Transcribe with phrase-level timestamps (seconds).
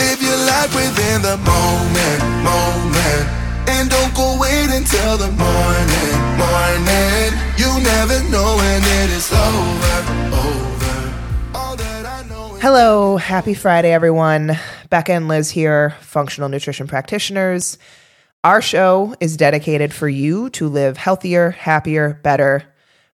[0.00, 3.24] Live your life within the moment, moment.
[3.68, 7.30] And don't go wait until the morning, morning.
[7.60, 9.98] You never know when it is over,
[10.32, 10.70] over.
[12.62, 14.58] Hello, happy Friday, everyone.
[14.88, 17.76] Becca and Liz here, functional nutrition practitioners.
[18.42, 22.64] Our show is dedicated for you to live healthier, happier, better,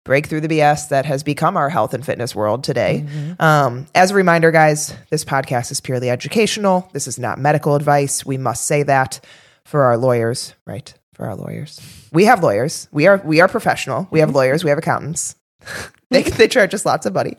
[0.06, 3.04] break through the BS that has become our health and fitness world today.
[3.40, 6.88] Um, as a reminder, guys, this podcast is purely educational.
[6.92, 8.24] This is not medical advice.
[8.24, 9.20] We must say that
[9.64, 10.94] for our lawyers, right?
[11.12, 11.80] For our lawyers,
[12.12, 12.88] we have lawyers.
[12.92, 14.06] We are we are professional.
[14.10, 14.62] We have lawyers.
[14.62, 15.34] We have accountants.
[16.10, 17.36] they they charge us lots of money.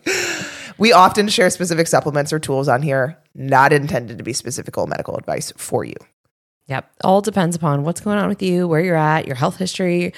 [0.78, 5.16] We often share specific supplements or tools on here, not intended to be specific medical
[5.16, 5.96] advice for you.
[6.68, 6.92] Yep.
[7.04, 10.14] All depends upon what's going on with you, where you're at, your health history,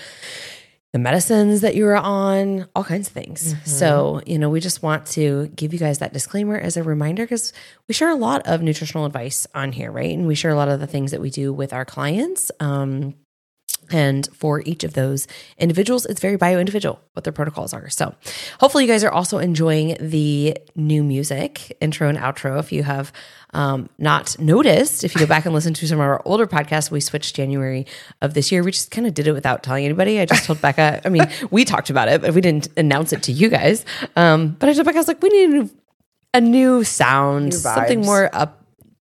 [0.92, 3.54] the medicines that you're on, all kinds of things.
[3.64, 7.24] So, you know, we just want to give you guys that disclaimer as a reminder
[7.24, 7.54] because
[7.88, 10.18] we share a lot of nutritional advice on here, right?
[10.18, 12.52] And we share a lot of the things that we do with our clients.
[12.60, 13.14] Um,
[13.90, 17.90] and for each of those individuals, it's very bio individual what their protocols are.
[17.90, 18.16] So,
[18.60, 22.60] hopefully, you guys are also enjoying the new music intro and outro.
[22.60, 23.12] If you have
[23.54, 26.92] um, not noticed, if you go back and listen to some of our older podcasts,
[26.92, 27.86] we switched January
[28.22, 28.64] of this year.
[28.64, 30.20] We just kind of did it without telling anybody.
[30.20, 33.24] I just told Becca, I mean, we talked about it, but we didn't announce it
[33.24, 33.86] to you guys.
[34.16, 35.70] Um, but I told Becca, I was like, we need a new,
[36.36, 38.59] a new sound, New something more up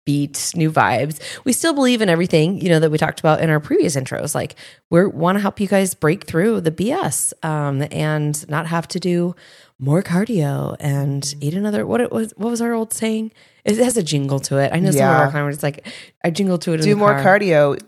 [0.07, 1.21] beat, new vibes.
[1.45, 4.35] We still believe in everything, you know, that we talked about in our previous intros.
[4.35, 4.55] Like
[4.89, 8.99] we want to help you guys break through the BS um, and not have to
[8.99, 9.35] do
[9.79, 11.85] more cardio and eat another.
[11.87, 12.33] What it was?
[12.37, 13.33] What was our old saying?
[13.65, 14.73] It has a jingle to it.
[14.73, 15.63] I know some of our clients.
[15.63, 15.87] Like
[16.25, 16.81] I jingle to it.
[16.81, 17.39] Do more car.
[17.39, 17.79] cardio.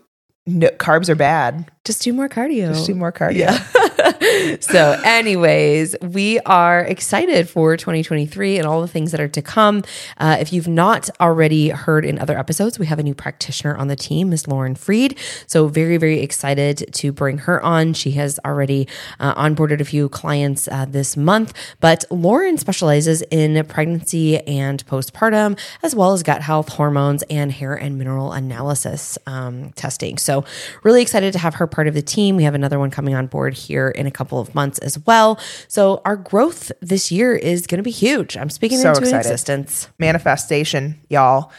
[0.49, 1.69] No, carbs are bad.
[1.85, 2.73] Just do more cardio.
[2.73, 3.37] Just do more cardio.
[3.37, 4.57] Yeah.
[4.59, 9.83] so, anyways, we are excited for 2023 and all the things that are to come.
[10.17, 13.87] Uh, if you've not already heard in other episodes, we have a new practitioner on
[13.87, 15.17] the team, Miss Lauren Freed.
[15.47, 17.93] So, very, very excited to bring her on.
[17.93, 18.87] She has already
[19.19, 25.57] uh, onboarded a few clients uh, this month, but Lauren specializes in pregnancy and postpartum,
[25.81, 30.17] as well as gut health, hormones, and hair and mineral analysis um, testing.
[30.17, 30.38] So,
[30.83, 32.35] really excited to have her part of the team.
[32.35, 35.39] We have another one coming on board here in a couple of months as well.
[35.67, 38.37] So, our growth this year is going to be huge.
[38.37, 39.19] I'm speaking So into excited.
[39.19, 39.89] existence.
[39.99, 41.51] Manifestation, y'all.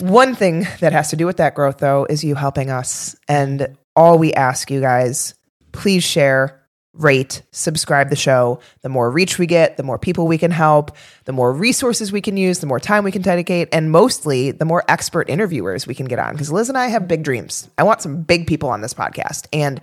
[0.00, 3.16] One thing that has to do with that growth, though, is you helping us.
[3.28, 5.34] And all we ask you guys,
[5.72, 6.59] please share,
[7.02, 8.60] rate, subscribe the show.
[8.82, 12.20] The more reach we get, the more people we can help, the more resources we
[12.20, 15.94] can use, the more time we can dedicate, and mostly the more expert interviewers we
[15.94, 16.32] can get on.
[16.32, 17.68] Because Liz and I have big dreams.
[17.78, 19.46] I want some big people on this podcast.
[19.52, 19.80] And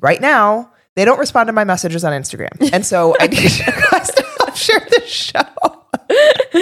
[0.00, 2.72] right now, they don't respond to my messages on Instagram.
[2.72, 5.85] And so I need you guys to help share the show.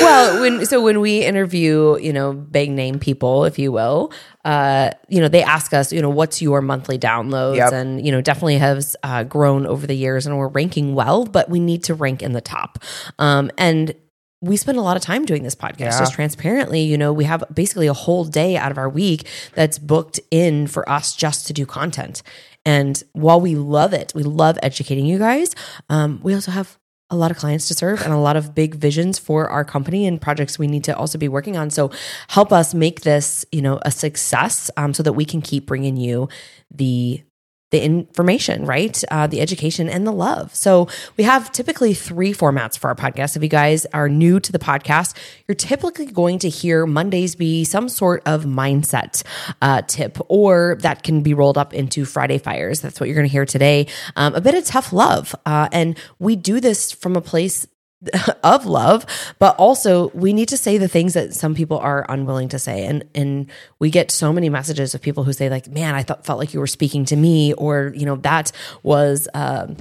[0.00, 4.12] well, when so when we interview, you know, big name people, if you will,
[4.44, 7.72] uh, you know, they ask us, you know, what's your monthly downloads, Yep.
[7.72, 11.48] and you know, definitely has uh, grown over the years, and we're ranking well, but
[11.48, 12.78] we need to rank in the top.
[13.18, 13.94] Um, and
[14.42, 15.98] we spend a lot of time doing this podcast Yeah.
[15.98, 19.78] just transparently you know we have basically a whole day out of our week that's
[19.78, 22.22] booked in for us just to do content
[22.66, 25.54] and while we love it we love educating you guys
[25.88, 26.76] um, we also have
[27.08, 30.06] a lot of clients to serve and a lot of big visions for our company
[30.06, 31.70] and projects we need to also be working on.
[31.70, 31.90] So
[32.28, 35.96] help us make this you know a success um, so that we can keep bringing
[35.96, 36.28] you
[36.70, 37.22] the
[37.70, 39.02] the information, right?
[39.10, 40.54] Uh, the education and the love.
[40.54, 43.36] So we have typically three formats for our podcast.
[43.36, 45.16] If you guys are new to the podcast,
[45.48, 49.24] you're typically going to hear Mondays be some sort of mindset
[49.60, 52.80] uh, tip, or that can be rolled up into Friday Fires.
[52.80, 53.88] That's what you're going to hear today.
[54.14, 55.34] Um, a bit of tough love.
[55.44, 57.66] Uh, and we do this from a place
[58.44, 59.06] of love,
[59.38, 62.84] but also we need to say the things that some people are unwilling to say.
[62.84, 66.26] And and we get so many messages of people who say like, "Man, I thought
[66.26, 68.52] felt like you were speaking to me," or you know, that
[68.82, 69.28] was.
[69.34, 69.76] Um,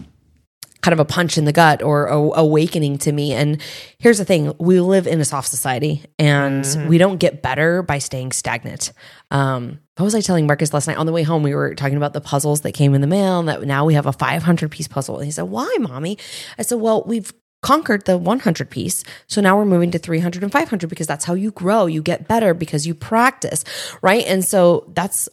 [0.82, 3.34] kind of a punch in the gut or a awakening to me.
[3.34, 3.60] And
[3.98, 7.98] here's the thing we live in a soft society and we don't get better by
[7.98, 8.94] staying stagnant.
[9.32, 11.42] Um, what was I telling Marcus last night on the way home?
[11.42, 13.96] We were talking about the puzzles that came in the mail and that now we
[13.96, 15.18] have a 500 piece puzzle.
[15.18, 16.20] And he said, Why, mommy?
[16.60, 17.34] I said, Well, we've
[17.66, 19.04] conquered the 100 piece.
[19.26, 21.88] So now we're moving to 300 and 500 because that's how you grow.
[21.88, 23.64] You get better because you practice,
[24.04, 24.24] right?
[24.28, 25.28] And so that's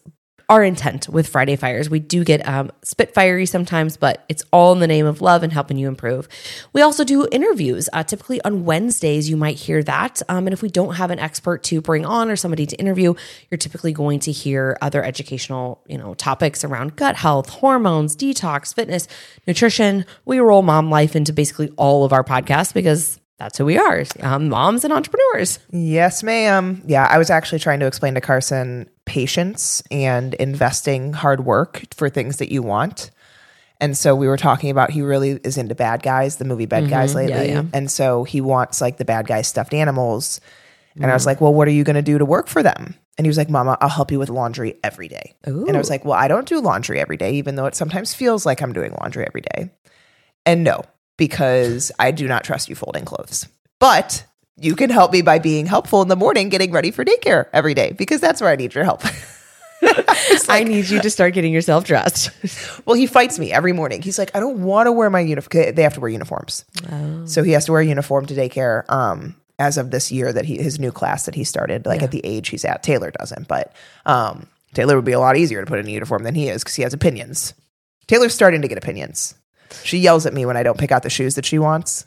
[0.49, 1.89] our intent with Friday Fires.
[1.89, 5.53] We do get um, spitfiery sometimes, but it's all in the name of love and
[5.53, 6.29] helping you improve.
[6.73, 7.89] We also do interviews.
[7.93, 10.21] Uh, typically on Wednesdays, you might hear that.
[10.29, 13.15] Um, and if we don't have an expert to bring on or somebody to interview,
[13.51, 18.75] you're typically going to hear other educational, you know, topics around gut health, hormones, detox,
[18.75, 19.09] fitness,
[19.47, 20.05] nutrition.
[20.25, 24.05] We roll mom life into basically all of our podcasts because that's who we are.
[24.21, 25.59] Um, moms and entrepreneurs.
[25.71, 26.83] Yes, ma'am.
[26.87, 32.09] Yeah, I was actually trying to explain to Carson patience and investing hard work for
[32.09, 33.11] things that you want.
[33.81, 36.89] And so we were talking about he really is into bad guys, the movie Bad
[36.89, 37.33] Guys lately.
[37.49, 37.53] Mm-hmm.
[37.53, 37.63] yeah.
[37.75, 40.41] And so he wants like the bad guys stuffed animals.
[40.95, 41.15] And I Mm.
[41.15, 42.95] was like, well, what are you going to do to work for them?
[43.19, 45.35] And he was like, Mama, I'll help you with laundry every day.
[45.45, 48.15] And I was like, well, I don't do laundry every day, even though it sometimes
[48.15, 49.71] feels like I'm doing laundry every day.
[50.47, 50.83] And no,
[51.17, 53.49] because I do not trust you folding clothes.
[53.79, 54.25] But
[54.57, 57.75] you can help me by being helpful in the morning, getting ready for daycare every
[57.75, 59.03] day, because that's where I need your help.
[60.49, 62.31] I need you to start getting yourself dressed.
[62.87, 64.01] well, he fights me every morning.
[64.01, 65.75] He's like, I don't want to wear my uniform.
[65.75, 66.65] They have to wear uniforms.
[67.27, 68.89] So he has to wear a uniform to daycare.
[68.91, 72.11] Um, as of this year that he his new class that he started, like at
[72.11, 73.73] the age he's at, Taylor doesn't, but
[74.07, 76.65] um, Taylor would be a lot easier to put in a uniform than he is
[76.65, 77.55] because he has opinions.
[78.07, 79.35] Taylor's starting to get opinions.
[79.85, 82.05] She yells at me when I don't pick out the shoes that she wants.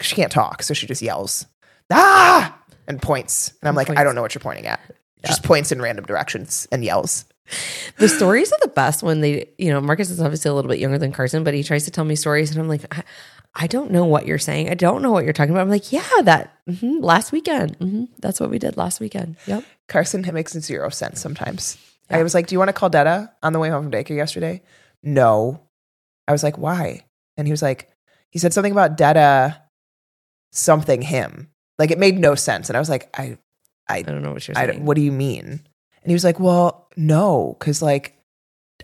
[0.00, 1.46] She can't talk, so she just yells,
[1.90, 2.56] ah,
[2.86, 3.52] and points.
[3.62, 4.80] And I'm like, I don't know what you're pointing at.
[5.26, 7.24] Just points in random directions and yells.
[7.96, 10.78] the stories are the best when they, you know, Marcus is obviously a little bit
[10.78, 13.02] younger than Carson, but he tries to tell me stories, and I'm like, I,
[13.54, 14.68] I don't know what you're saying.
[14.70, 15.62] I don't know what you're talking about.
[15.62, 17.74] I'm like, yeah, that mhm, last weekend.
[17.76, 19.36] hmm that's what we did last weekend.
[19.46, 19.64] Yep.
[19.88, 21.78] Carson, it makes zero sense sometimes.
[22.10, 24.16] I was like, Do you want to call Detta on the way home from daycare
[24.16, 24.62] yesterday?
[25.02, 25.60] No.
[26.28, 27.04] I was like, Why?
[27.36, 27.90] And he was like,
[28.30, 29.62] He said something about Detta
[30.52, 31.50] something him.
[31.78, 32.68] Like it made no sense.
[32.70, 33.38] And I was like, I,
[33.88, 34.84] I don't know what you're I, saying.
[34.84, 35.44] what do you mean?
[35.44, 38.16] And he was like, Well, no, because like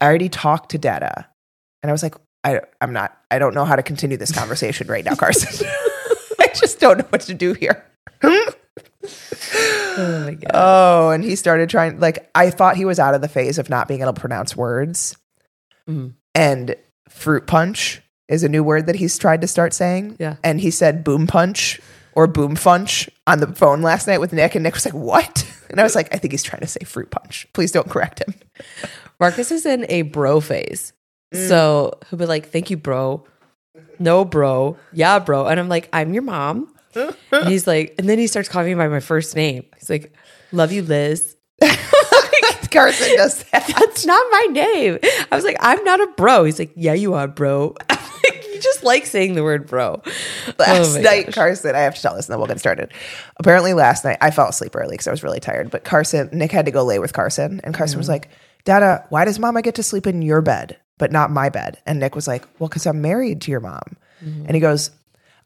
[0.01, 1.27] I already talked to Detta.
[1.83, 4.87] And I was like, I, I'm not, I don't know how to continue this conversation
[4.87, 5.67] right now, Carson.
[6.41, 7.85] I just don't know what to do here.
[8.23, 8.53] oh
[10.25, 10.51] my god.
[10.55, 13.71] Oh, and he started trying like I thought he was out of the phase of
[13.71, 15.17] not being able to pronounce words.
[15.89, 16.15] Mhm.
[16.35, 16.77] And
[17.09, 20.17] fruit punch is a new word that he's tried to start saying.
[20.19, 20.37] Yeah.
[20.43, 21.81] And he said boom punch
[22.13, 25.51] or boom funch on the phone last night with Nick, and Nick was like, What?
[25.71, 27.47] And I was like, I think he's trying to say fruit punch.
[27.53, 28.35] Please don't correct him.
[29.21, 30.93] Marcus is in a bro phase.
[31.33, 31.49] Mm.
[31.49, 33.25] So he'll be like, thank you, bro.
[33.99, 34.77] No, bro.
[34.93, 35.47] Yeah, bro.
[35.47, 36.73] And I'm like, I'm your mom.
[36.95, 39.65] And he's like, and then he starts calling me by my first name.
[39.79, 40.13] He's like,
[40.53, 41.37] love you, Liz.
[42.75, 43.67] Carson does that.
[43.79, 44.99] That's not my name.
[45.33, 46.45] I was like, I'm not a bro.
[46.45, 47.75] He's like, yeah, you are, bro.
[48.31, 50.01] Like, you just like saying the word bro.
[50.59, 51.35] last Oh night, gosh.
[51.35, 52.91] Carson, I have to tell this and then we'll get started.
[53.37, 55.71] Apparently, last night, I fell asleep early because I was really tired.
[55.71, 57.61] But Carson, Nick had to go lay with Carson.
[57.65, 57.99] And Carson Mm-hmm.
[57.99, 58.31] was like,
[58.65, 61.83] Dada, why does mama get to sleep in your bed, but not my bed?
[61.85, 63.83] And Nick was like, Well, because I'm married to your mom.
[64.25, 64.47] Mm-hmm.
[64.47, 64.91] And he goes,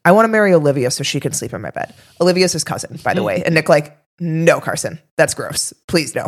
[0.05, 1.93] I want to marry Olivia so she can sleep in my bed.
[2.21, 3.43] Olivia's his cousin, by the way.
[3.45, 5.73] And Nick, like, no, Carson, that's gross.
[5.87, 6.27] Please no.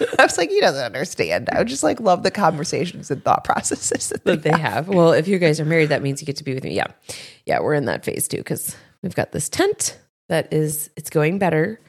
[0.18, 1.48] I was like, he doesn't understand.
[1.52, 4.88] I would just like love the conversations and thought processes that that they have.
[4.88, 6.74] Well, if you guys are married, that means you get to be with me.
[6.74, 6.86] Yeah.
[7.44, 9.98] Yeah, we're in that phase too because we've got this tent
[10.28, 11.80] that is it's going better,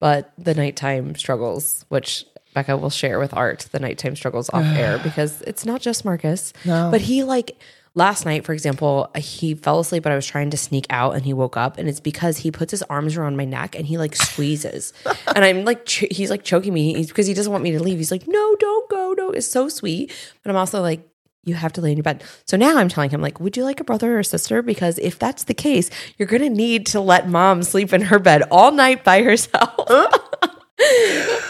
[0.00, 2.24] but the nighttime struggles, which
[2.54, 6.52] Becca will share with Art, the nighttime struggles off air because it's not just Marcus.
[6.64, 6.90] No.
[6.90, 7.56] But he like
[7.94, 11.24] last night, for example, he fell asleep, but I was trying to sneak out and
[11.24, 13.98] he woke up and it's because he puts his arms around my neck and he
[13.98, 14.92] like squeezes.
[15.34, 17.98] and I'm like, ch- he's like choking me because he doesn't want me to leave.
[17.98, 19.14] He's like, no, don't go.
[19.16, 20.12] No, it's so sweet.
[20.42, 21.08] But I'm also like,
[21.44, 22.24] you have to lay in your bed.
[22.46, 24.62] So now I'm telling him, like, would you like a brother or a sister?
[24.62, 28.18] Because if that's the case, you're going to need to let mom sleep in her
[28.18, 29.74] bed all night by herself.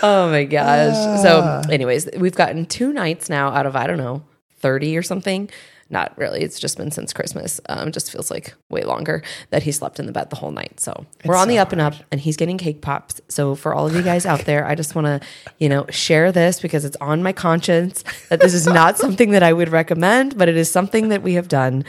[0.02, 1.22] oh my gosh.
[1.22, 1.62] So, ah.
[1.70, 4.24] anyways, we've gotten two nights now out of, I don't know,
[4.58, 5.48] 30 or something.
[5.90, 6.40] Not really.
[6.40, 7.60] It's just been since Christmas.
[7.68, 10.80] Um, just feels like way longer that he slept in the bed the whole night.
[10.80, 13.20] So we're on the up and up, and he's getting cake pops.
[13.28, 15.20] So for all of you guys out there, I just want to,
[15.58, 19.42] you know, share this because it's on my conscience that this is not something that
[19.42, 21.84] I would recommend, but it is something that we have done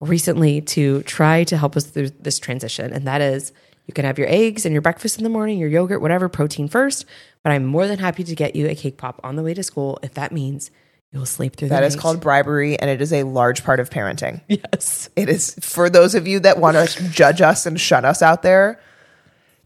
[0.00, 2.92] recently to try to help us through this transition.
[2.92, 3.52] And that is
[3.86, 6.68] you can have your eggs and your breakfast in the morning, your yogurt, whatever, protein
[6.68, 7.04] first.
[7.42, 9.62] But I'm more than happy to get you a cake pop on the way to
[9.62, 10.70] school if that means
[11.12, 14.40] you'll sleep through That is called bribery, and it is a large part of parenting.
[14.48, 15.08] Yes.
[15.16, 18.42] It is for those of you that want to judge us and shut us out
[18.42, 18.80] there.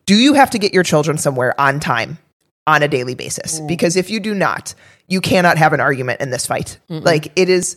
[0.05, 2.19] Do you have to get your children somewhere on time
[2.67, 3.61] on a daily basis?
[3.61, 4.75] Because if you do not,
[5.09, 6.79] you cannot have an argument in this fight.
[6.89, 7.77] Like it is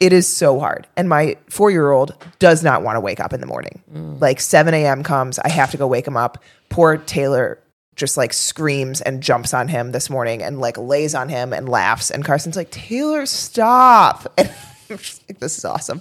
[0.00, 0.86] it is so hard.
[0.96, 3.82] And my four year old does not want to wake up in the morning.
[3.92, 4.20] Mm.
[4.20, 5.02] Like 7 a.m.
[5.02, 6.42] comes, I have to go wake him up.
[6.68, 7.58] Poor Taylor
[7.96, 11.68] just like screams and jumps on him this morning and like lays on him and
[11.68, 12.10] laughs.
[12.10, 14.32] And Carson's like, Taylor, stop.
[14.88, 16.00] And I'm just like, this is awesome.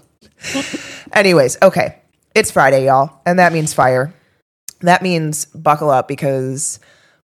[1.13, 1.97] Anyways, okay.
[2.35, 3.19] It's Friday, y'all.
[3.25, 4.13] And that means fire.
[4.81, 6.79] That means buckle up because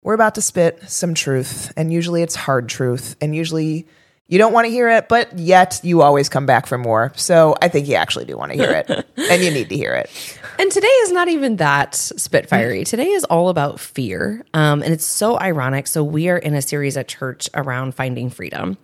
[0.04, 1.72] we're about to spit some truth.
[1.76, 3.16] And usually it's hard truth.
[3.20, 3.88] And usually
[4.28, 7.12] you don't want to hear it, but yet you always come back for more.
[7.16, 9.06] So I think you actually do want to hear it.
[9.16, 10.37] and you need to hear it.
[10.58, 12.84] And today is not even that spitfiery.
[12.84, 14.44] Today is all about fear.
[14.54, 15.86] Um, and it's so ironic.
[15.86, 18.76] So, we are in a series at church around finding freedom.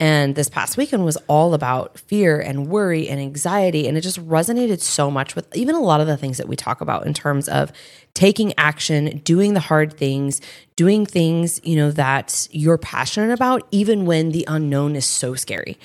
[0.00, 3.86] And this past weekend was all about fear and worry and anxiety.
[3.86, 6.56] And it just resonated so much with even a lot of the things that we
[6.56, 7.70] talk about in terms of
[8.14, 10.40] taking action, doing the hard things,
[10.74, 15.78] doing things, you know, that you're passionate about, even when the unknown is so scary.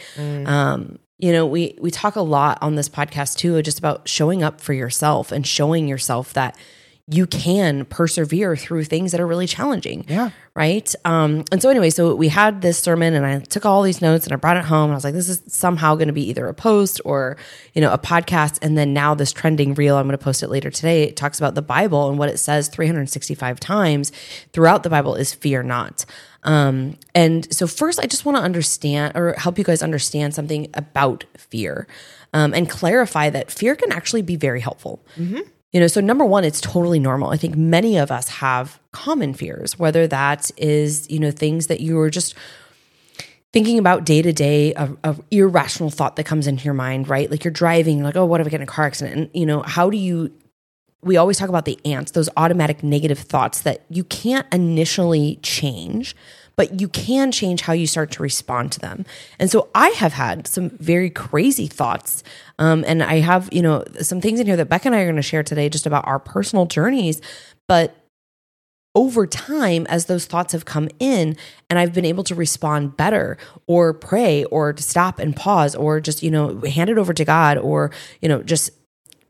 [0.47, 4.43] Um, you know, we we talk a lot on this podcast too, just about showing
[4.43, 6.57] up for yourself and showing yourself that
[7.09, 10.05] you can persevere through things that are really challenging.
[10.09, 10.31] Yeah.
[10.53, 10.93] Right.
[11.05, 14.25] Um, and so anyway, so we had this sermon and I took all these notes
[14.25, 16.27] and I brought it home and I was like, this is somehow going to be
[16.27, 17.37] either a post or,
[17.73, 18.59] you know, a podcast.
[18.61, 21.03] And then now this trending reel, I'm going to post it later today.
[21.03, 24.11] It talks about the Bible and what it says 365 times
[24.51, 26.05] throughout the Bible is fear not.
[26.47, 30.69] Um, and so first, I just want to understand or help you guys understand something
[30.73, 31.87] about fear
[32.33, 35.05] um, and clarify that fear can actually be very helpful.
[35.73, 37.29] You know, so number one, it's totally normal.
[37.29, 41.81] I think many of us have common fears, whether that is, you know, things that
[41.81, 42.33] you are just
[43.51, 47.29] thinking about day to day, a a irrational thought that comes into your mind, right?
[47.29, 49.17] Like you're driving, you're like, oh, what if I get in a car accident?
[49.17, 50.31] And, you know, how do you,
[51.03, 56.15] we always talk about the ants, those automatic negative thoughts that you can't initially change,
[56.55, 59.05] but you can change how you start to respond to them.
[59.37, 62.23] And so I have had some very crazy thoughts.
[62.57, 65.05] Um, and I have, you know, some things in here that Becca and I are
[65.05, 67.21] going to share today just about our personal journeys.
[67.67, 67.95] But
[68.95, 71.37] over time, as those thoughts have come in
[71.69, 73.37] and I've been able to respond better
[73.67, 77.23] or pray or to stop and pause or just, you know, hand it over to
[77.23, 78.71] God or, you know, just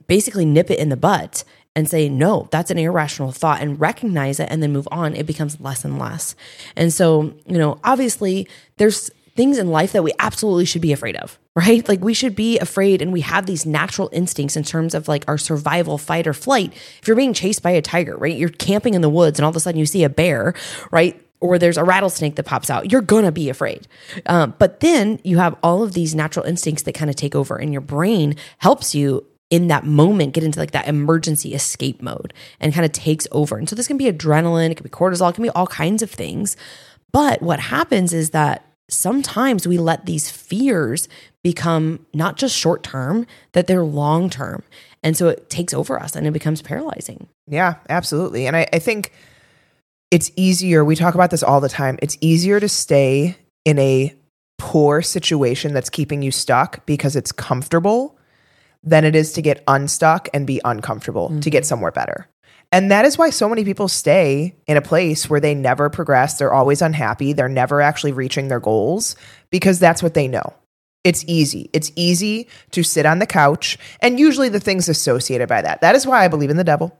[0.07, 1.43] basically nip it in the butt
[1.77, 5.27] and say, no, that's an irrational thought and recognize it and then move on, it
[5.27, 6.36] becomes less and less.
[6.75, 11.15] And so, you know, obviously there's things in life that we absolutely should be afraid
[11.17, 11.88] of, right?
[11.88, 15.24] Like we should be afraid and we have these natural instincts in terms of like
[15.27, 16.74] our survival, fight or flight.
[17.00, 18.36] If you're being chased by a tiger, right?
[18.36, 20.55] You're camping in the woods and all of a sudden you see a bear,
[20.89, 21.24] right?
[21.41, 23.88] Or there's a rattlesnake that pops out, you're gonna be afraid.
[24.25, 27.55] Um, but then you have all of these natural instincts that kind of take over,
[27.55, 32.34] and your brain helps you in that moment get into like that emergency escape mode
[32.60, 33.58] and kind of takes over.
[33.58, 36.01] And so this can be adrenaline, it can be cortisol, it can be all kinds
[36.01, 36.58] of things.
[37.12, 41.08] But what happens is that sometimes we let these fears
[41.44, 44.63] become not just short term, that they're long term.
[45.04, 47.27] And so it takes over us and it becomes paralyzing.
[47.48, 48.48] Yeah, absolutely.
[48.48, 49.13] And I, I think
[50.12, 50.84] it's easier.
[50.84, 51.98] We talk about this all the time.
[52.01, 54.13] It's easier to stay in a
[54.58, 58.18] poor situation that's keeping you stuck because it's comfortable
[58.88, 61.67] than it is to get unstuck and be uncomfortable to get mm-hmm.
[61.67, 62.27] somewhere better.
[62.72, 66.38] And that is why so many people stay in a place where they never progress.
[66.38, 67.34] They're always unhappy.
[67.34, 69.15] They're never actually reaching their goals
[69.51, 70.53] because that's what they know.
[71.03, 71.70] It's easy.
[71.72, 75.79] It's easy to sit on the couch and usually the things associated by that.
[75.79, 76.98] That is why I believe in the devil.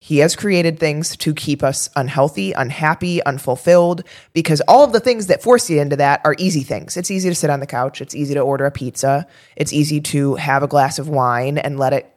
[0.00, 5.26] He has created things to keep us unhealthy, unhappy, unfulfilled, because all of the things
[5.26, 6.96] that force you into that are easy things.
[6.96, 8.00] It's easy to sit on the couch.
[8.00, 9.26] It's easy to order a pizza.
[9.56, 12.14] It's easy to have a glass of wine and let it,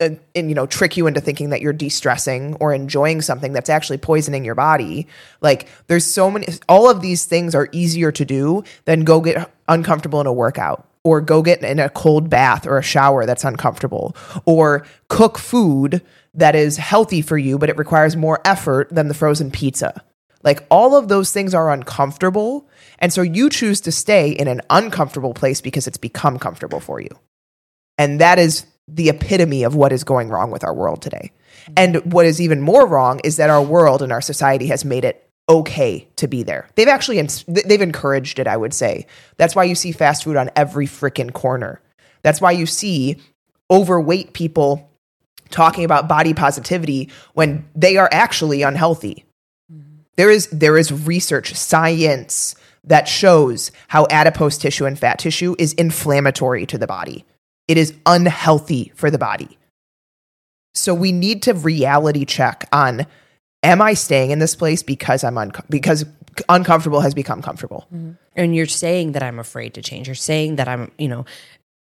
[0.00, 3.70] uh, and, you know, trick you into thinking that you're de-stressing or enjoying something that's
[3.70, 5.06] actually poisoning your body.
[5.40, 9.50] Like there's so many, all of these things are easier to do than go get
[9.66, 13.44] uncomfortable in a workout or go get in a cold bath or a shower that's
[13.44, 14.14] uncomfortable
[14.44, 16.02] or cook food
[16.34, 20.04] that is healthy for you, but it requires more effort than the frozen pizza.
[20.42, 22.68] Like all of those things are uncomfortable.
[22.98, 27.00] And so you choose to stay in an uncomfortable place because it's become comfortable for
[27.00, 27.08] you.
[27.96, 31.32] And that is the epitome of what is going wrong with our world today.
[31.76, 35.04] And what is even more wrong is that our world and our society has made
[35.04, 36.68] it okay to be there.
[36.74, 39.06] They've actually they've encouraged it, I would say.
[39.36, 41.80] That's why you see fast food on every freaking corner.
[42.22, 43.16] That's why you see
[43.70, 44.90] overweight people
[45.50, 49.24] talking about body positivity when they are actually unhealthy.
[50.16, 55.72] There is there is research, science that shows how adipose tissue and fat tissue is
[55.74, 57.24] inflammatory to the body.
[57.66, 59.58] It is unhealthy for the body.
[60.74, 63.06] So we need to reality check on
[63.62, 66.04] am I staying in this place because I'm unco- because
[66.48, 67.86] uncomfortable has become comfortable.
[67.92, 68.12] Mm-hmm.
[68.36, 70.08] And you're saying that I'm afraid to change.
[70.08, 71.24] You're saying that I'm, you know,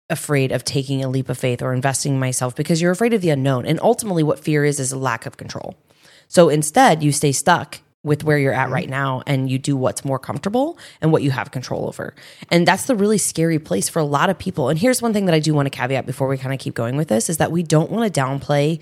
[0.10, 3.22] afraid of taking a leap of faith or investing in myself because you're afraid of
[3.22, 3.66] the unknown.
[3.66, 5.76] And ultimately, what fear is is a lack of control.
[6.28, 8.74] So instead, you stay stuck with where you're at mm-hmm.
[8.74, 12.14] right now and you do what's more comfortable and what you have control over.
[12.52, 14.70] And that's the really scary place for a lot of people.
[14.70, 16.76] And here's one thing that I do want to caveat before we kind of keep
[16.76, 18.82] going with this is that we don't want to downplay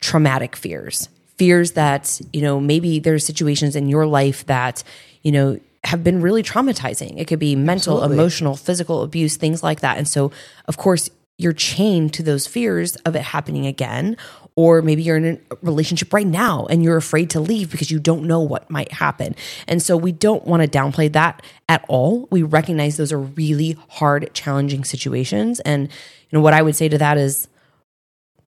[0.00, 1.08] traumatic fears.
[1.36, 4.82] Fears that, you know, maybe there's situations in your life that,
[5.22, 7.18] you know, have been really traumatizing.
[7.18, 8.16] It could be mental, Absolutely.
[8.16, 9.98] emotional, physical abuse, things like that.
[9.98, 10.30] And so,
[10.66, 14.16] of course, you're chained to those fears of it happening again
[14.56, 17.98] or maybe you're in a relationship right now and you're afraid to leave because you
[17.98, 19.36] don't know what might happen.
[19.68, 22.26] And so we don't want to downplay that at all.
[22.30, 25.60] We recognize those are really hard, challenging situations.
[25.60, 27.48] And, you know, what I would say to that is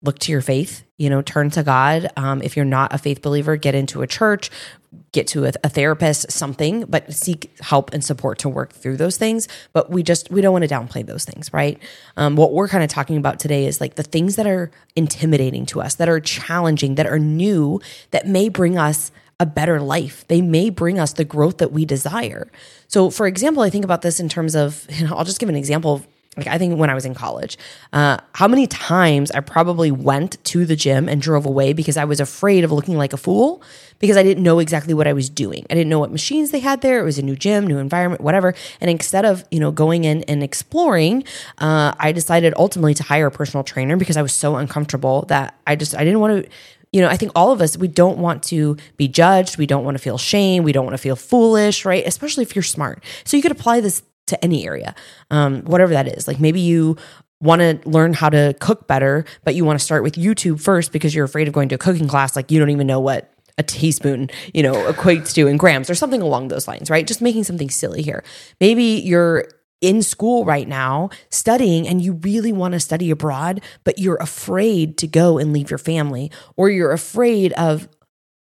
[0.01, 2.09] look to your faith, you know, turn to God.
[2.15, 4.49] Um, if you're not a faith believer, get into a church,
[5.11, 9.17] get to a, a, therapist, something, but seek help and support to work through those
[9.17, 9.47] things.
[9.73, 11.81] But we just, we don't want to downplay those things, right?
[12.15, 15.65] Um, what we're kind of talking about today is like the things that are intimidating
[15.67, 20.25] to us, that are challenging, that are new, that may bring us a better life.
[20.27, 22.49] They may bring us the growth that we desire.
[22.87, 25.49] So, for example, I think about this in terms of, you know, I'll just give
[25.49, 26.05] an example
[26.37, 27.57] like I think when I was in college,
[27.91, 32.05] uh, how many times I probably went to the gym and drove away because I
[32.05, 33.61] was afraid of looking like a fool
[33.97, 35.65] because I didn't know exactly what I was doing.
[35.69, 36.99] I didn't know what machines they had there.
[36.99, 38.53] It was a new gym, new environment, whatever.
[38.79, 41.23] And instead of you know going in and exploring,
[41.57, 45.55] uh, I decided ultimately to hire a personal trainer because I was so uncomfortable that
[45.65, 46.51] I just I didn't want to
[46.91, 49.59] you know, I think all of us, we don't want to be judged.
[49.59, 50.63] We don't want to feel shame.
[50.63, 52.03] We don't want to feel foolish, right?
[52.03, 53.03] Especially if you're smart.
[53.25, 54.95] So you could apply this to any area,
[55.29, 56.27] um, whatever that is.
[56.27, 56.97] Like maybe you
[57.41, 60.91] want to learn how to cook better, but you want to start with YouTube first
[60.91, 62.35] because you're afraid of going to a cooking class.
[62.35, 65.95] Like you don't even know what a teaspoon, you know, equates to in grams or
[65.95, 67.05] something along those lines, right?
[67.05, 68.23] Just making something silly here.
[68.59, 69.49] Maybe you're
[69.81, 74.97] in school right now studying and you really want to study abroad, but you're afraid
[74.97, 77.87] to go and leave your family, or you're afraid of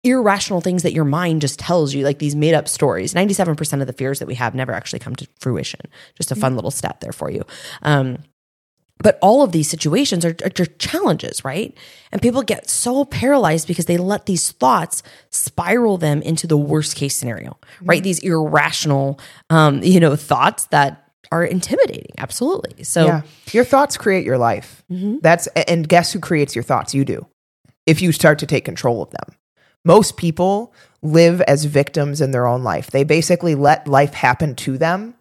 [0.05, 3.15] irrational things that your mind just tells you, like these made up stories.
[3.15, 5.81] 97% of the fears that we have never actually come to fruition.
[6.17, 7.45] Just a fun little stat there for you.
[7.83, 8.19] Um,
[8.99, 11.77] but all of these situations are, are, challenges, right?
[12.13, 16.95] And people get so paralyzed because they let these thoughts spiral them into the worst
[16.95, 17.97] case scenario, right?
[17.97, 18.05] Mm-hmm.
[18.05, 19.19] These irrational,
[19.51, 22.13] um, you know, thoughts that are intimidating.
[22.19, 22.85] Absolutely.
[22.85, 23.23] So yeah.
[23.53, 24.85] your thoughts create your life.
[24.91, 25.17] Mm-hmm.
[25.21, 26.95] That's and guess who creates your thoughts?
[26.95, 27.27] You do.
[27.87, 29.37] If you start to take control of them
[29.85, 30.73] most people
[31.03, 32.90] live as victims in their own life.
[32.90, 35.14] They basically let life happen to them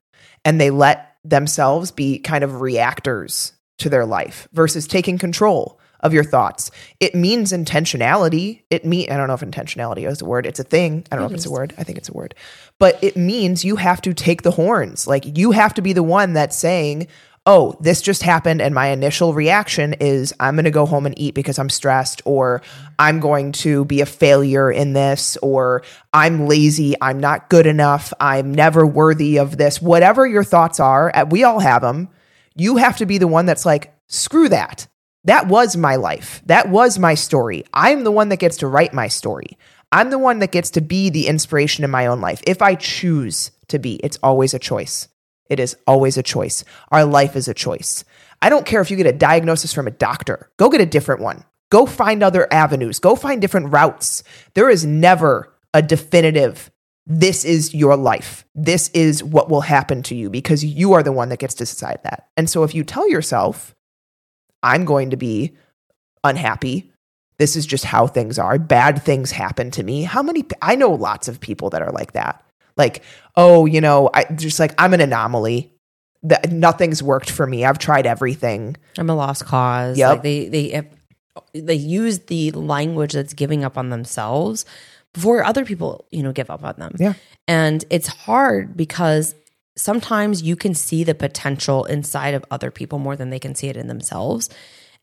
[0.45, 6.13] and they let themselves be kind of reactors to their life versus taking control of
[6.13, 6.71] your thoughts.
[6.99, 8.61] It means intentionality.
[8.69, 10.45] It mean I don't know if intentionality is a word.
[10.45, 11.05] It's a thing.
[11.11, 11.73] I don't it know if it's a word.
[11.77, 12.35] I think it's a word.
[12.79, 15.05] But it means you have to take the horns.
[15.07, 17.07] Like you have to be the one that's saying,
[17.45, 18.61] oh, this just happened.
[18.61, 22.21] And my initial reaction is I'm going to go home and eat because I'm stressed,
[22.25, 22.61] or
[22.99, 28.13] I'm going to be a failure in this, or I'm lazy, I'm not good enough,
[28.19, 29.81] I'm never worthy of this.
[29.81, 32.09] Whatever your thoughts are, we all have them.
[32.55, 34.87] You have to be the one that's like, screw that.
[35.23, 36.41] That was my life.
[36.45, 37.63] That was my story.
[37.73, 39.57] I'm the one that gets to write my story.
[39.91, 42.41] I'm the one that gets to be the inspiration in my own life.
[42.47, 45.07] If I choose to be, it's always a choice.
[45.51, 46.63] It is always a choice.
[46.91, 48.05] Our life is a choice.
[48.41, 51.19] I don't care if you get a diagnosis from a doctor, go get a different
[51.19, 51.43] one.
[51.69, 54.23] Go find other avenues, go find different routes.
[54.53, 56.71] There is never a definitive,
[57.05, 58.45] this is your life.
[58.55, 61.65] This is what will happen to you because you are the one that gets to
[61.65, 62.29] decide that.
[62.37, 63.75] And so if you tell yourself,
[64.63, 65.57] I'm going to be
[66.23, 66.93] unhappy,
[67.39, 70.03] this is just how things are, bad things happen to me.
[70.03, 72.41] How many, I know lots of people that are like that
[72.77, 73.03] like,
[73.35, 75.73] oh, you know, I just like I'm an anomaly.
[76.23, 77.65] That nothing's worked for me.
[77.65, 78.77] I've tried everything.
[78.97, 79.97] I'm a lost cause.
[79.97, 80.09] Yep.
[80.09, 80.89] Like they they
[81.53, 84.65] they use the language that's giving up on themselves
[85.13, 86.95] before other people, you know, give up on them.
[86.99, 87.13] Yeah.
[87.47, 89.35] And it's hard because
[89.75, 93.67] sometimes you can see the potential inside of other people more than they can see
[93.67, 94.49] it in themselves.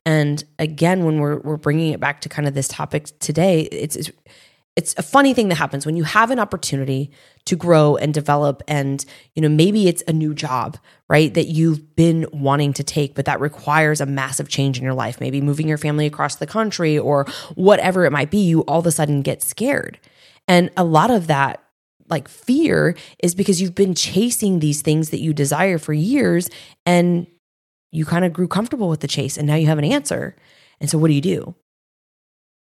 [0.06, 3.96] And again, when we're we're bringing it back to kind of this topic today, it's,
[3.96, 4.10] it's
[4.78, 7.10] it's a funny thing that happens when you have an opportunity
[7.46, 11.96] to grow and develop and you know maybe it's a new job right that you've
[11.96, 15.66] been wanting to take but that requires a massive change in your life maybe moving
[15.66, 19.20] your family across the country or whatever it might be you all of a sudden
[19.20, 19.98] get scared.
[20.46, 21.60] And a lot of that
[22.08, 26.48] like fear is because you've been chasing these things that you desire for years
[26.86, 27.26] and
[27.90, 30.36] you kind of grew comfortable with the chase and now you have an answer.
[30.80, 31.56] And so what do you do?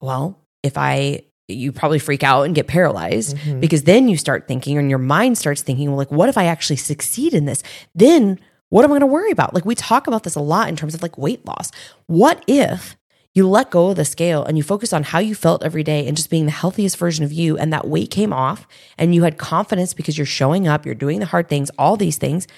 [0.00, 3.60] Well if I you probably freak out and get paralyzed mm-hmm.
[3.60, 6.44] because then you start thinking and your mind starts thinking, well, like, what if I
[6.44, 7.62] actually succeed in this?
[7.94, 9.54] Then what am I going to worry about?
[9.54, 11.70] Like, we talk about this a lot in terms of like weight loss.
[12.06, 12.96] What if
[13.32, 16.06] you let go of the scale and you focus on how you felt every day
[16.06, 18.66] and just being the healthiest version of you, and that weight came off
[18.98, 22.16] and you had confidence because you're showing up, you're doing the hard things, all these
[22.16, 22.48] things?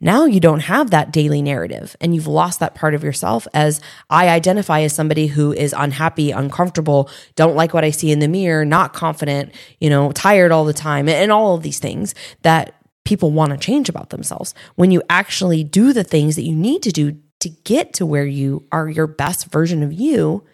[0.00, 3.80] Now you don't have that daily narrative and you've lost that part of yourself as
[4.08, 8.28] I identify as somebody who is unhappy, uncomfortable, don't like what I see in the
[8.28, 12.74] mirror, not confident, you know, tired all the time, and all of these things that
[13.04, 14.54] people want to change about themselves.
[14.76, 18.26] When you actually do the things that you need to do to get to where
[18.26, 20.44] you are your best version of you,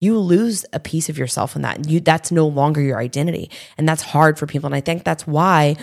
[0.00, 1.88] you lose a piece of yourself in that.
[1.88, 3.50] You that's no longer your identity.
[3.78, 4.66] And that's hard for people.
[4.66, 5.76] And I think that's why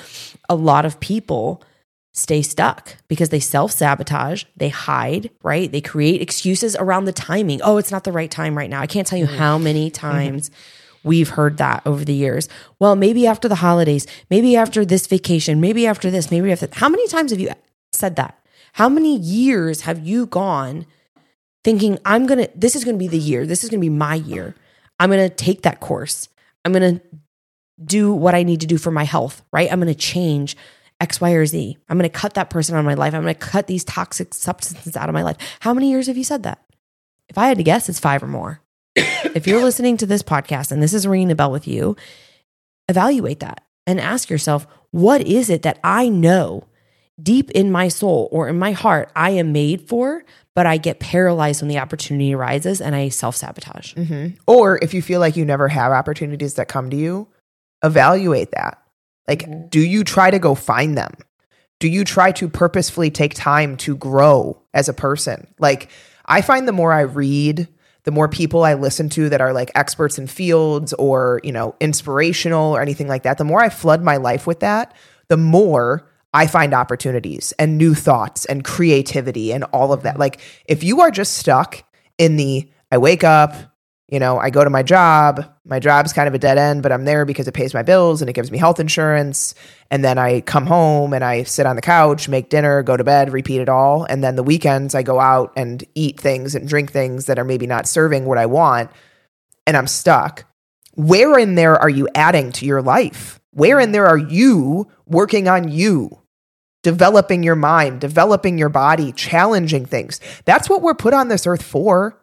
[0.50, 1.64] a lot of people
[2.20, 5.72] stay stuck because they self-sabotage, they hide, right?
[5.72, 7.62] They create excuses around the timing.
[7.64, 8.82] Oh, it's not the right time right now.
[8.82, 9.38] I can't tell you mm.
[9.38, 10.08] how many mm-hmm.
[10.08, 10.52] times
[11.04, 12.50] we've heard that over the years.
[12.80, 16.90] Well, maybe after the holidays, maybe after this vacation, maybe after this, maybe after How
[16.90, 17.52] many times have you
[17.94, 18.38] said that?
[18.74, 20.86] How many years have you gone
[21.64, 23.86] thinking, I'm going to, this is going to be the year, this is going to
[23.86, 24.56] be my year.
[25.00, 26.28] I'm going to take that course.
[26.66, 27.02] I'm going to
[27.84, 29.72] do what I need to do for my health, right?
[29.72, 30.58] I'm going to change
[31.00, 31.78] X, Y, or Z.
[31.88, 33.14] I'm going to cut that person out of my life.
[33.14, 35.38] I'm going to cut these toxic substances out of my life.
[35.62, 36.64] How many years have you said that?
[37.30, 38.62] If I had to guess, it's five or more.
[38.96, 41.96] if you're listening to this podcast and this is ringing a bell with you,
[42.88, 46.66] evaluate that and ask yourself, what is it that I know
[47.22, 50.24] deep in my soul or in my heart I am made for,
[50.56, 53.94] but I get paralyzed when the opportunity arises and I self sabotage?
[53.94, 54.36] Mm-hmm.
[54.48, 57.28] Or if you feel like you never have opportunities that come to you,
[57.84, 58.79] evaluate that.
[59.30, 59.68] Like, Mm-hmm.
[59.68, 61.14] do you try to go find them?
[61.80, 65.48] Do you try to purposefully take time to grow as a person?
[65.60, 65.90] Like,
[66.26, 67.70] I find the more I read,
[68.04, 71.76] the more people I listen to that are like experts in fields or, you know,
[71.80, 74.94] inspirational or anything like that, the more I flood my life with that,
[75.28, 80.20] the more I find opportunities and new thoughts and creativity and all of that.
[80.20, 81.84] Like, if you are just stuck
[82.18, 83.54] in the I wake up,
[84.12, 86.92] you know, I go to my job, my job's kind of a dead end, but
[86.92, 89.54] I'm there because it pays my bills and it gives me health insurance.
[89.92, 93.04] And then I come home and I sit on the couch, make dinner, go to
[93.04, 94.06] bed, repeat it all.
[94.06, 97.46] And then the weekends I go out and eat things and drink things that are
[97.46, 98.90] maybe not serving what I want.
[99.68, 100.46] And I'm stuck.
[100.96, 103.40] Where in there are you adding to your life?
[103.52, 106.20] Where in there are you working on you?
[106.82, 110.20] Developing your mind, developing your body, challenging things.
[110.46, 112.20] That's what we're put on this earth for.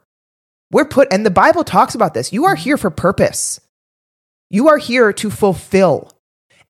[0.71, 2.33] We're put, and the Bible talks about this.
[2.33, 3.61] You are here for purpose.
[4.51, 6.13] You are here to fulfill.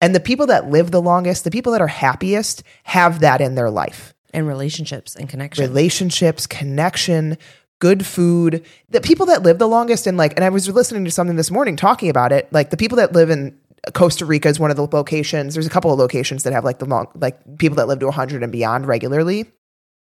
[0.01, 3.55] And the people that live the longest, the people that are happiest, have that in
[3.55, 5.65] their life And relationships and connection.
[5.65, 7.39] relationships, connection,
[7.79, 8.65] good food.
[8.91, 11.51] The people that live the longest, and like, and I was listening to something this
[11.51, 12.53] morning talking about it.
[12.53, 13.59] Like the people that live in
[13.95, 15.55] Costa Rica is one of the locations.
[15.55, 18.07] There's a couple of locations that have like the long, like people that live to
[18.07, 19.47] 100 and beyond regularly.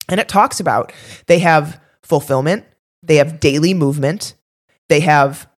[0.09, 0.93] And it talks about
[1.27, 2.65] they have fulfillment,
[3.07, 4.35] they have daily movement,
[4.89, 5.49] they have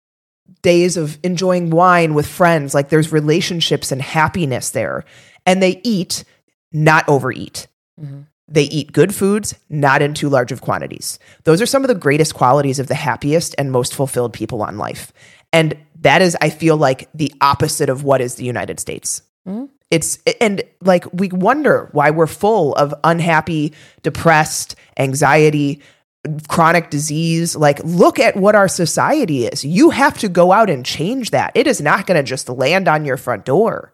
[0.62, 2.74] days of enjoying wine with friends.
[2.74, 5.04] Like there's relationships and happiness there.
[5.44, 6.24] And they eat,
[6.72, 7.66] not overeat.
[8.00, 8.26] Mhm.
[8.48, 11.18] They eat good foods, not in too large of quantities.
[11.44, 14.78] Those are some of the greatest qualities of the happiest and most fulfilled people on
[14.78, 15.12] life.
[15.52, 19.22] And that is, I feel like, the opposite of what is the United States.
[19.48, 19.68] Mhm.
[19.90, 25.80] It's, and like, we wonder why we're full of unhappy, depressed, anxiety,
[26.48, 27.56] chronic disease.
[27.56, 29.64] Like, look at what our society is.
[29.64, 31.52] You have to go out and change that.
[31.54, 33.92] It is not going to just land on your front door.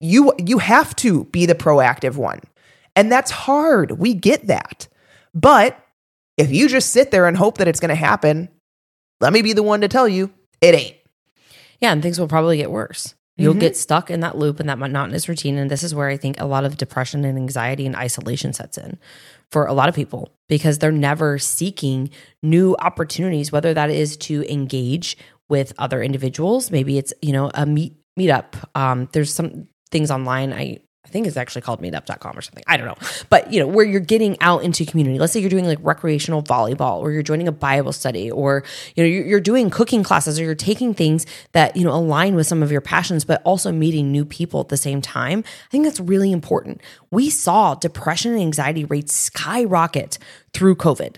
[0.00, 2.40] You, you have to be the proactive one.
[2.94, 3.92] And that's hard.
[3.92, 4.88] We get that.
[5.34, 5.78] But
[6.36, 8.48] if you just sit there and hope that it's going to happen,
[9.20, 10.96] let me be the one to tell you it ain't.
[11.80, 13.14] Yeah, and things will probably get worse.
[13.36, 13.60] You'll Mhm.
[13.60, 15.58] get stuck in that loop and that monotonous routine.
[15.58, 18.78] And this is where I think a lot of depression and anxiety and isolation sets
[18.78, 18.98] in
[19.50, 22.10] for a lot of people because they're never seeking
[22.42, 25.16] new opportunities, whether that is to engage
[25.48, 26.70] with other individuals.
[26.70, 28.54] Maybe it's, you know, a meet meetup.
[28.74, 30.52] Um, there's some things online.
[30.52, 32.64] I I think it's actually called meetup.com or something.
[32.66, 32.96] I don't know.
[33.30, 35.20] But, you know, where you're getting out into community.
[35.20, 38.64] Let's say you're doing like recreational volleyball or you're joining a Bible study or,
[38.96, 42.48] you know, you're, doing cooking classes or you're taking things that, you know, align with
[42.48, 45.44] some of your passions, but also meeting new people at the same time.
[45.46, 46.80] I think that's really important.
[47.12, 50.18] We saw depression and anxiety rates skyrocket
[50.52, 51.16] through COVID.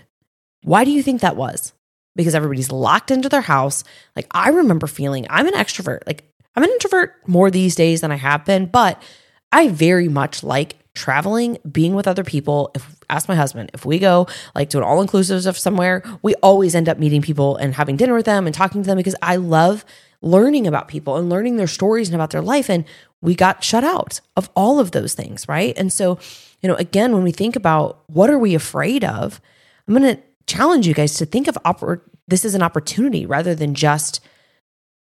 [0.61, 1.73] Why do you think that was?
[2.15, 3.83] Because everybody's locked into their house.
[4.15, 6.01] Like I remember feeling I'm an extrovert.
[6.05, 6.25] Like
[6.55, 9.01] I'm an introvert more these days than I have been, but
[9.51, 12.71] I very much like traveling, being with other people.
[12.75, 16.35] If ask my husband, if we go like to an all inclusive of somewhere, we
[16.35, 19.15] always end up meeting people and having dinner with them and talking to them because
[19.21, 19.85] I love
[20.21, 22.69] learning about people and learning their stories and about their life.
[22.69, 22.85] And
[23.21, 25.73] we got shut out of all of those things, right?
[25.77, 26.19] And so,
[26.61, 29.39] you know, again, when we think about what are we afraid of,
[29.87, 33.55] I'm going to challenge you guys to think of oppor- this as an opportunity rather
[33.55, 34.19] than just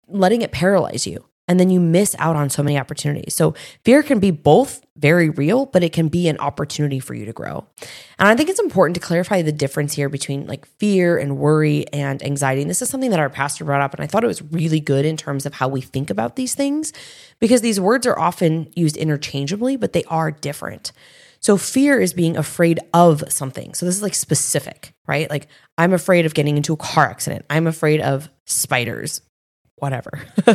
[0.06, 1.27] letting it paralyze you.
[1.48, 3.34] And then you miss out on so many opportunities.
[3.34, 7.24] So fear can be both very real, but it can be an opportunity for you
[7.24, 7.66] to grow.
[8.18, 11.86] And I think it's important to clarify the difference here between like fear and worry
[11.92, 12.60] and anxiety.
[12.60, 13.94] And this is something that our pastor brought up.
[13.94, 16.54] And I thought it was really good in terms of how we think about these
[16.54, 16.92] things
[17.38, 20.92] because these words are often used interchangeably, but they are different.
[21.40, 23.74] So fear is being afraid of something.
[23.74, 25.30] So this is like specific, right?
[25.30, 27.44] Like I'm afraid of getting into a car accident.
[27.48, 29.20] I'm afraid of spiders,
[29.80, 30.20] whatever.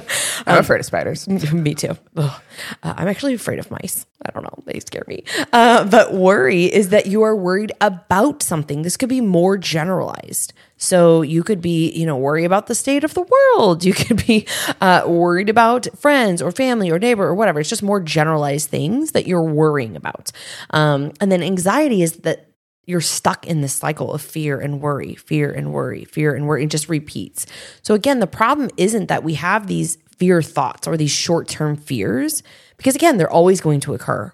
[0.46, 1.28] I'm afraid of spiders.
[1.54, 1.98] me too.
[2.16, 2.40] Uh,
[2.84, 4.06] I'm actually afraid of mice.
[4.26, 4.64] I don't know.
[4.66, 5.24] They scare me.
[5.52, 8.82] Uh, but worry is that you are worried about something.
[8.82, 10.54] This could be more generalized.
[10.78, 13.84] So you could be, you know, worry about the state of the world.
[13.84, 14.46] You could be
[14.82, 17.60] uh, worried about friends or family or neighbor or whatever.
[17.60, 20.32] It's just more generalized things that you're worrying about.
[20.72, 22.53] Um, and then anxiety is that
[22.86, 26.64] you're stuck in this cycle of fear and worry, fear and worry, fear and worry.
[26.64, 27.46] It just repeats.
[27.82, 31.76] So again, the problem isn't that we have these fear thoughts or these short term
[31.76, 32.44] fears,
[32.78, 34.34] because again, they're always going to occur.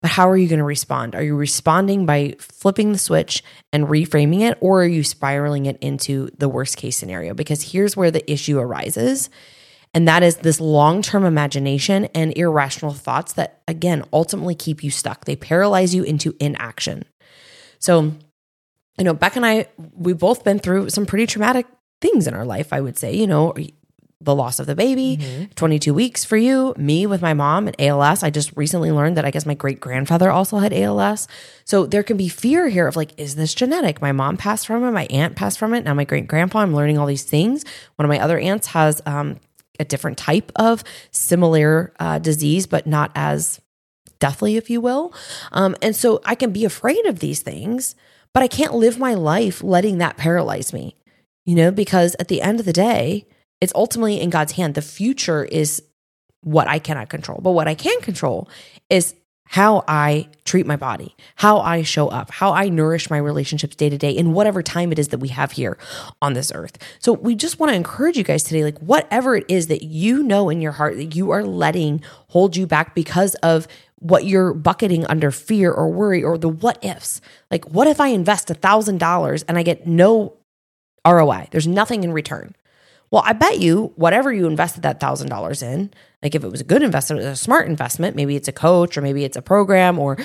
[0.00, 1.14] But how are you going to respond?
[1.14, 5.78] Are you responding by flipping the switch and reframing it, or are you spiraling it
[5.80, 7.34] into the worst case scenario?
[7.34, 9.30] Because here's where the issue arises.
[9.94, 14.90] And that is this long term imagination and irrational thoughts that, again, ultimately keep you
[14.90, 15.24] stuck.
[15.24, 17.04] They paralyze you into inaction.
[17.82, 18.14] So,
[18.96, 21.66] you know, Beck and I, we've both been through some pretty traumatic
[22.00, 23.14] things in our life, I would say.
[23.14, 23.54] You know,
[24.20, 25.44] the loss of the baby, Mm-hmm.
[25.56, 28.22] 22 weeks for you, me with my mom and ALS.
[28.22, 31.26] I just recently learned that I guess my great grandfather also had ALS.
[31.64, 34.00] So there can be fear here of like, is this genetic?
[34.00, 35.84] My mom passed from it, my aunt passed from it.
[35.84, 37.64] Now my great grandpa, I'm learning all these things.
[37.96, 39.40] One of my other aunts has um,
[39.80, 43.60] a different type of similar uh, disease, but not as
[44.22, 45.12] deathly, if you will.
[45.50, 47.96] Um, and so I can be afraid of these things,
[48.32, 50.94] but I can't live my life letting that paralyze me,
[51.44, 53.26] you know, because at the end of the day,
[53.60, 54.76] it's ultimately in God's hand.
[54.76, 55.82] The future is
[56.42, 58.48] what I cannot control, but what I can control
[58.88, 59.16] is
[59.52, 63.90] how I treat my body, how I show up, how I nourish my relationships day
[63.90, 65.76] to day in whatever time it is that we have here
[66.22, 66.78] on this earth.
[67.00, 70.22] So we just want to encourage you guys today like whatever it is that you
[70.22, 73.68] know in your heart that you are letting hold you back because of
[74.02, 77.20] what you're bucketing under fear or worry or the what ifs.
[77.50, 80.36] Like what if I invest a $1000 and I get no
[81.06, 81.48] ROI?
[81.50, 82.54] There's nothing in return.
[83.10, 86.62] Well, I bet you whatever you invested that thousand dollars in, like if it was
[86.62, 89.98] a good investment, a smart investment, maybe it's a coach or maybe it's a program
[89.98, 90.16] or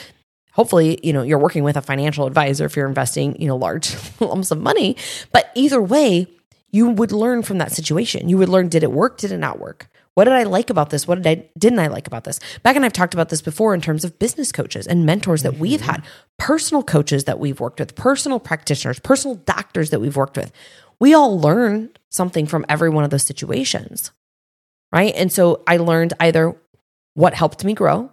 [0.53, 3.95] hopefully, you know, you're working with a financial advisor if you're investing, you know, large
[4.19, 4.95] lumps of money.
[5.31, 6.27] But either way,
[6.71, 8.29] you would learn from that situation.
[8.29, 9.17] You would learn did it work?
[9.17, 9.89] Did it not work?
[10.17, 11.07] What did I like about this?
[11.07, 12.39] What did I didn't I like about this?
[12.63, 15.59] Beck and I've talked about this before in terms of business coaches and mentors that
[15.59, 15.91] we've mm-hmm.
[15.91, 16.03] had,
[16.39, 20.51] personal coaches that we've worked with, personal practitioners, personal doctors that we've worked with.
[20.99, 24.09] We all learn something from every one of those situations.
[24.91, 25.13] Right?
[25.15, 26.55] And so I learned either
[27.13, 28.09] what helped me grow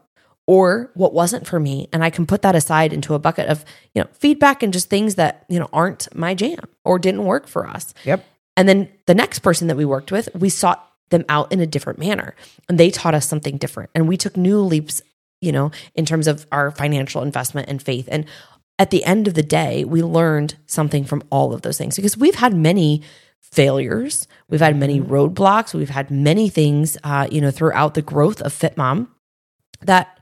[0.47, 3.64] or what wasn't for me and I can put that aside into a bucket of,
[3.95, 7.47] you know, feedback and just things that, you know, aren't my jam or didn't work
[7.49, 7.95] for us.
[8.05, 8.23] Yep.
[8.59, 11.67] And then the next person that we worked with, we sought them out in a
[11.67, 12.35] different manner.
[12.69, 13.90] And they taught us something different.
[13.95, 15.03] And we took new leaps,
[15.40, 18.09] you know, in terms of our financial investment and faith.
[18.11, 18.25] And
[18.79, 22.17] at the end of the day, we learned something from all of those things because
[22.17, 23.03] we've had many
[23.40, 28.40] failures, we've had many roadblocks, we've had many things, uh, you know, throughout the growth
[28.43, 29.09] of FitMom
[29.83, 30.19] that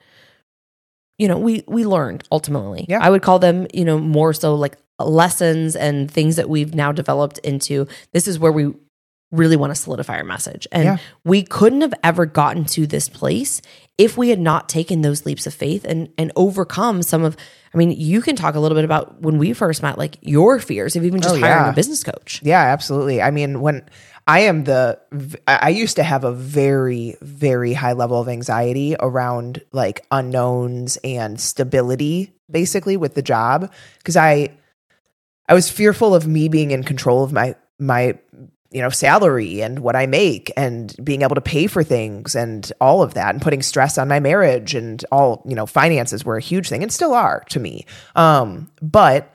[1.19, 2.99] you know we we learned ultimately Yeah.
[3.01, 6.91] i would call them you know more so like lessons and things that we've now
[6.91, 8.73] developed into this is where we
[9.33, 10.97] really want to solidify our message and Yeah.
[11.25, 13.61] we couldn't have ever gotten to this place
[13.99, 17.37] if we had not taken those leaps of faith and and overcome some of
[17.75, 20.59] i mean you can talk a little bit about when we first met like your
[20.61, 21.71] fears of even just Oh, hiring yeah.
[21.71, 23.21] a business coach Yeah, absolutely.
[23.23, 23.89] I mean, when
[24.29, 25.01] I am the,
[25.49, 30.97] I I used to have a very, very high level of anxiety around like unknowns
[31.03, 34.51] and stability, basically with the job, because I,
[35.49, 38.17] I was fearful of me being in control of my my
[38.73, 42.71] you know salary and what I make and being able to pay for things and
[42.81, 46.37] all of that and putting stress on my marriage and all you know finances were
[46.37, 47.87] a huge thing and still are to me.
[48.17, 49.33] Um, but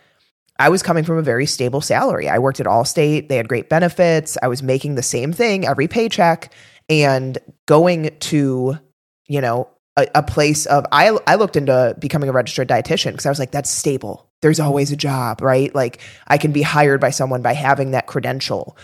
[0.60, 2.28] I was coming from a very stable salary.
[2.28, 3.30] I worked at Allstate.
[3.30, 4.38] They had great benefits.
[4.41, 6.52] I was making the same thing every paycheck
[6.89, 8.80] and going to,
[9.28, 13.26] you know, a, a place of I I looked into becoming a registered dietitian because
[13.26, 14.30] I was like, that's stable.
[14.41, 15.73] There's always a job, right?
[15.73, 18.78] Like I can be hired by someone by having that credential.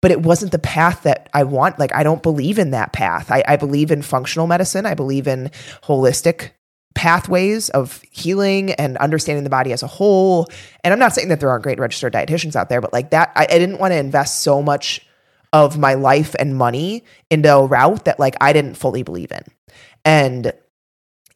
[0.00, 1.78] But it wasn't the path that I want.
[1.78, 3.30] Like I don't believe in that path.
[3.30, 4.86] I, I believe in functional medicine.
[4.86, 5.50] I believe in
[5.82, 6.50] holistic
[6.94, 10.48] pathways of healing and understanding the body as a whole.
[10.82, 13.30] And I'm not saying that there aren't great registered dietitians out there, but like that,
[13.36, 15.06] I, I didn't want to invest so much
[15.52, 19.42] of my life and money into a route that like I didn't fully believe in.
[20.04, 20.52] And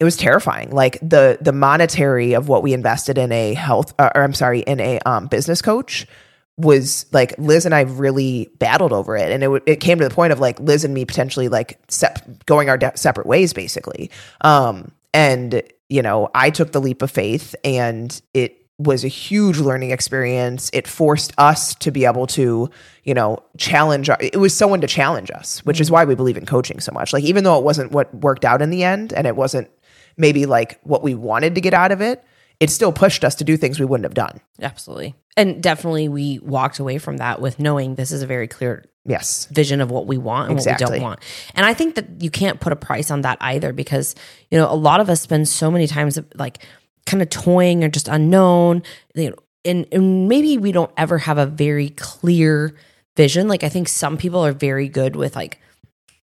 [0.01, 0.71] it was terrifying.
[0.71, 4.61] Like the the monetary of what we invested in a health, uh, or I'm sorry,
[4.61, 6.09] in a um, business coach
[6.57, 10.09] was like Liz and I really battled over it, and it w- it came to
[10.09, 13.53] the point of like Liz and me potentially like sep- going our de- separate ways,
[13.53, 14.11] basically.
[14.43, 19.59] Um, and you know, I took the leap of faith and it was a huge
[19.59, 20.71] learning experience.
[20.73, 22.71] It forced us to be able to,
[23.05, 24.09] you know, challenge.
[24.09, 26.93] Our, it was someone to challenge us, which is why we believe in coaching so
[26.93, 27.13] much.
[27.13, 29.71] Like, even though it wasn't what worked out in the end and it wasn't
[30.17, 32.25] maybe like what we wanted to get out of it,
[32.59, 34.41] it still pushed us to do things we wouldn't have done.
[34.61, 35.15] Absolutely.
[35.37, 39.47] And definitely we walked away from that with knowing this is a very clear Yes.
[39.47, 41.21] vision of what we want and what we don't want.
[41.55, 44.15] And I think that you can't put a price on that either because,
[44.51, 46.59] you know, a lot of us spend so many times like
[47.07, 48.83] kind of toying or just unknown,
[49.15, 52.77] you know, and, and maybe we don't ever have a very clear
[53.17, 53.49] vision.
[53.49, 55.59] Like I think some people are very good with like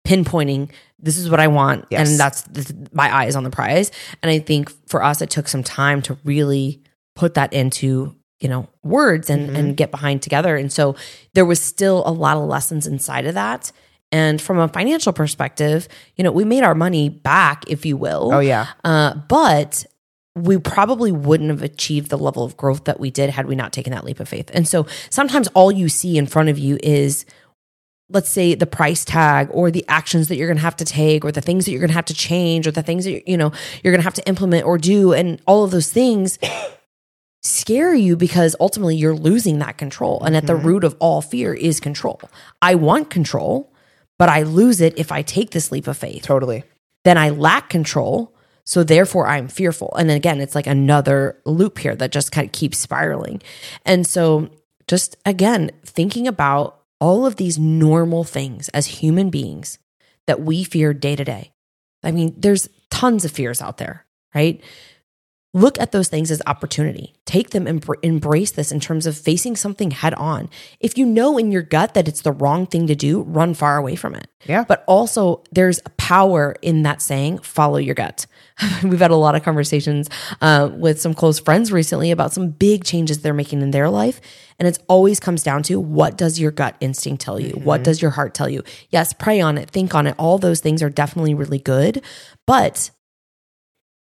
[0.07, 2.09] pinpointing this is what I want Yes.
[2.11, 3.91] and that's this, my eyes on the prize.
[4.23, 6.81] And I think for us it took some time to really
[7.17, 9.57] put that into you know words and Mm-hmm.
[9.57, 10.57] and get behind together.
[10.57, 10.95] And so
[11.35, 13.73] there was still a lot of lessons inside of that.
[14.11, 18.31] And from a financial perspective you know we made our money back if you will.
[18.33, 18.67] Oh, yeah.
[18.85, 19.87] uh, but
[20.35, 23.71] we probably wouldn't have achieved the level of growth that we did had we not
[23.71, 24.51] taken that leap of faith.
[24.55, 27.27] And so sometimes all you see in front of you is
[28.09, 31.25] let's say the price tag or the actions that you're going to have to take
[31.25, 33.37] or the things that you're going to have to change or the things that you
[33.37, 33.53] know
[33.83, 36.39] you're going to have to implement or do and all of those things
[37.43, 40.67] scare you because ultimately you're losing that control and at the mm-hmm.
[40.67, 42.21] root of all fear is control
[42.61, 43.73] i want control
[44.19, 46.63] but i lose it if i take this leap of faith Totally.
[47.05, 48.35] then I lack control.
[48.65, 49.93] So therefore, I'm fearful.
[49.99, 53.43] And again, it's like another loop here that just kind of keeps spiraling.
[53.85, 54.51] And so,
[54.87, 59.79] just again, thinking about all of these normal things as human beings
[60.29, 61.53] that we fear day to day.
[62.05, 64.63] I mean, there's tons of fears out there, right?
[65.55, 67.12] Look at those things as opportunity.
[67.27, 70.49] Take them and embrace this in terms of facing something head on.
[70.81, 73.77] If you know in your gut that it's the wrong thing to do, run far
[73.77, 74.29] away from it.
[74.47, 74.65] Yeah.
[74.67, 78.27] But also, there's a power in that saying, follow your gut.
[78.83, 80.09] We've had a lot of conversations
[80.41, 84.23] uh, with some close friends recently about some big changes they're making in their life.
[84.59, 87.51] And it always comes down to what does your gut instinct tell you?
[87.62, 88.62] What does your heart tell you?
[88.88, 90.15] Yes, pray on it, think on it.
[90.19, 92.03] All those things are definitely really good.
[92.47, 92.91] But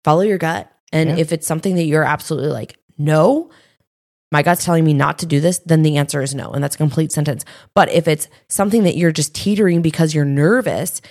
[0.05, 0.72] follow your gut.
[0.93, 1.17] And Yeah.
[1.17, 3.49] if it's something that you're absolutely like, no,
[4.31, 6.51] my gut's telling me not to do this, then the answer is no.
[6.51, 7.43] And that's a complete sentence.
[7.75, 11.01] But if it's something that you're just teetering because you're nervous,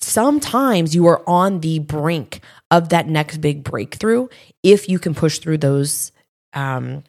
[0.00, 4.28] sometimes you are on the brink of that next big breakthrough
[4.62, 6.12] if you can push through those
[6.52, 7.02] um,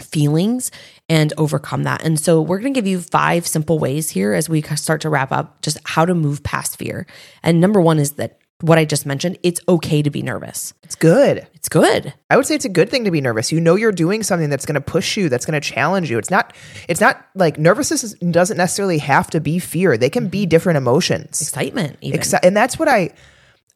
[0.00, 0.70] feelings
[1.08, 2.02] and overcome that.
[2.04, 5.08] And so we're going to give you five simple ways here as we start to
[5.08, 7.06] wrap up just how to move past fear.
[7.42, 10.72] And number one is that what I just mentioned, it's okay to be nervous.
[10.82, 11.46] It's good.
[11.54, 12.14] It's good.
[12.30, 13.52] I would say it's a good thing to be nervous.
[13.52, 16.18] You know you're doing something that's going to push you, that's going to challenge you.
[16.18, 16.54] It's not
[16.88, 19.98] it's not like nervousness doesn't necessarily have to be fear.
[19.98, 20.48] They can be mm-hmm.
[20.48, 21.42] different emotions.
[21.42, 22.18] Excitement, even.
[22.18, 23.10] Exci- and that's what I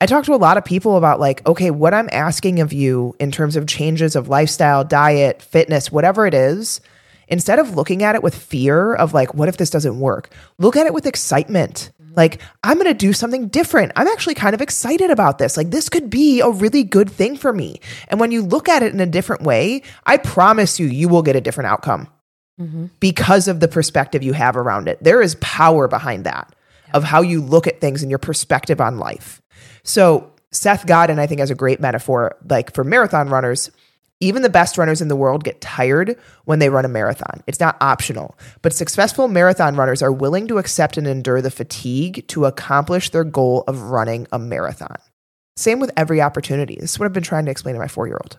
[0.01, 3.15] I talk to a lot of people about like, okay, what I'm asking of you
[3.21, 6.81] in terms of changes of lifestyle, diet, fitness, whatever it is,
[7.29, 10.33] instead of looking at it with fear of like, what if this doesn't work?
[10.59, 11.91] Look at it with excitement.
[12.17, 13.93] Like, I'm going to do something different.
[13.97, 15.57] I'm actually kind of excited about this.
[15.57, 17.81] Like, this could be a really good thing for me.
[18.09, 21.23] And when you look at it in a different way, I promise you, you will
[21.23, 22.09] get a different outcome
[22.61, 22.87] mm-hmm.
[22.99, 25.03] because of the perspective you have around it.
[25.03, 26.55] There is power behind that
[26.93, 29.41] of how you look at things and your perspective on life.
[29.83, 32.37] So, Seth Godin, I think, has a great metaphor.
[32.49, 33.71] Like for marathon runners,
[34.21, 37.43] even the best runners in the world get tired when they run a marathon.
[37.47, 42.27] It's not optional, but successful marathon runners are willing to accept and endure the fatigue
[42.29, 44.97] to accomplish their goal of running a marathon.
[45.57, 46.77] Same with every opportunity.
[46.79, 48.39] This is what I've been trying to explain to my four year old.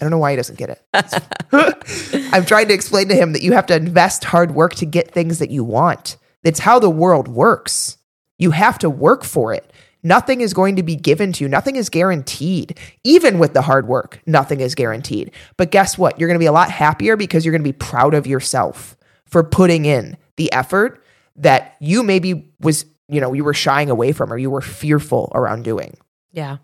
[0.00, 0.82] I don't know why he doesn't get it.
[2.32, 5.10] I'm trying to explain to him that you have to invest hard work to get
[5.10, 6.16] things that you want.
[6.44, 7.98] It's how the world works.
[8.38, 9.72] You have to work for it.
[10.08, 11.48] Nothing is going to be given to you.
[11.48, 12.78] Nothing is guaranteed.
[13.04, 15.30] Even with the hard work, nothing is guaranteed.
[15.58, 16.18] But guess what?
[16.18, 18.96] You're going to be a lot happier because you're going to be proud of yourself
[19.26, 21.04] for putting in the effort
[21.36, 25.30] that you maybe was, you know, you were shying away from or you were fearful
[25.34, 25.98] around doing.
[26.32, 26.56] Yeah.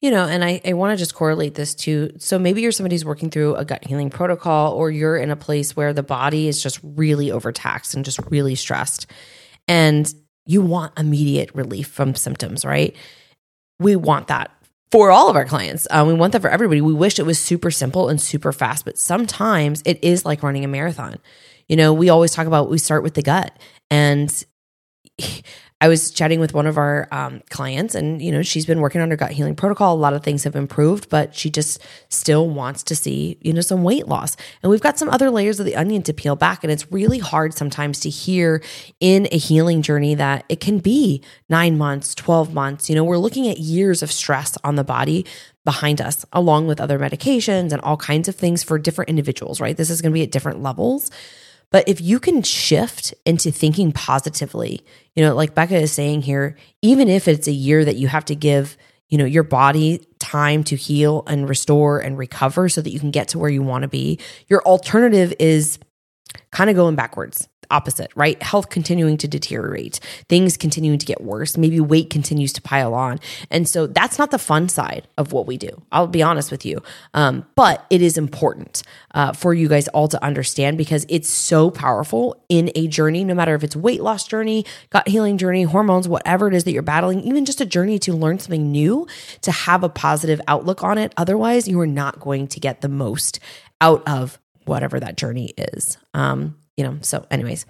[0.00, 2.94] You know, and I, I want to just correlate this to so maybe you're somebody
[2.94, 6.46] who's working through a gut healing protocol, or you're in a place where the body
[6.46, 9.06] is just really overtaxed and just really stressed.
[9.66, 10.14] And
[10.46, 12.94] you want immediate relief from symptoms, right?
[13.78, 14.50] We want that
[14.90, 15.86] for all of our clients.
[15.90, 16.80] Um, we want that for everybody.
[16.80, 20.64] We wish it was super simple and super fast, but sometimes it is like running
[20.64, 21.18] a marathon.
[21.68, 23.58] You know, we always talk about we start with the gut.
[23.90, 24.44] And
[25.84, 29.02] I was chatting with one of our um, clients, and you know, she's been working
[29.02, 29.94] on her gut healing protocol.
[29.94, 31.78] A lot of things have improved, but she just
[32.08, 34.34] still wants to see, you know, some weight loss.
[34.62, 36.64] And we've got some other layers of the onion to peel back.
[36.64, 38.62] And it's really hard sometimes to hear
[38.98, 42.88] in a healing journey that it can be nine months, 12 months.
[42.88, 45.26] You know, we're looking at years of stress on the body
[45.66, 49.76] behind us, along with other medications and all kinds of things for different individuals, right?
[49.76, 51.10] This is going to be at different levels.
[51.74, 54.84] But if you can shift into thinking positively,
[55.16, 58.24] you know, like Becca is saying here, even if it's a year that you have
[58.26, 58.76] to give,
[59.08, 63.10] you know, your body time to heal and restore and recover so that you can
[63.10, 65.80] get to where you want to be, your alternative is
[66.52, 68.40] kind of going backwards opposite, right?
[68.42, 73.20] Health continuing to deteriorate, things continuing to get worse, maybe weight continues to pile on.
[73.50, 75.82] And so that's not the fun side of what we do.
[75.92, 76.82] I'll be honest with you.
[77.14, 78.82] Um, but it is important
[79.14, 83.34] uh, for you guys all to understand because it's so powerful in a journey, no
[83.34, 86.82] matter if it's weight loss journey, gut healing journey, hormones, whatever it is that you're
[86.82, 89.06] battling, even just a journey to learn something new,
[89.42, 91.12] to have a positive outlook on it.
[91.16, 93.40] Otherwise, you are not going to get the most
[93.80, 95.98] out of whatever that journey is.
[96.14, 97.66] Um, you know, so anyways,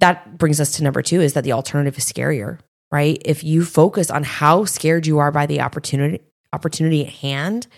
[0.00, 2.58] that brings us to number two is that the alternative is scarier,
[2.90, 3.20] right?
[3.24, 6.20] If you focus on how scared you are by the opportunity
[6.52, 7.68] opportunity at hand,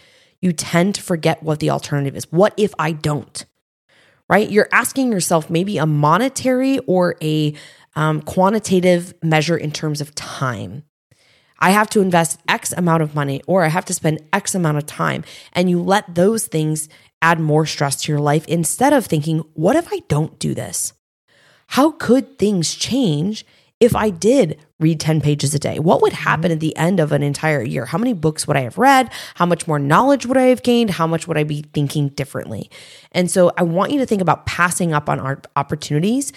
[0.41, 2.31] you tend to forget what the alternative is.
[2.33, 3.45] What if I don't?
[4.31, 4.51] Right?
[4.51, 7.55] You're asking yourself maybe a monetary or a
[7.95, 10.85] um, quantitative measure in terms of time.
[11.59, 14.79] I have to invest X amount of money or I have to spend X amount
[14.79, 15.23] of time.
[15.53, 16.89] And you let those things
[17.23, 20.93] add more stress to your life instead of thinking, what if I don't do this?
[21.69, 23.47] How could things change
[23.81, 25.79] if I did read 10 pages a day?
[25.79, 27.87] What would happen at the end of an entire year?
[27.87, 29.11] How many books would I have read?
[29.37, 30.91] How much more knowledge would I have gained?
[30.91, 32.71] How much would I be thinking differently?
[33.13, 36.33] And so I want you to think about passing up on our opportunities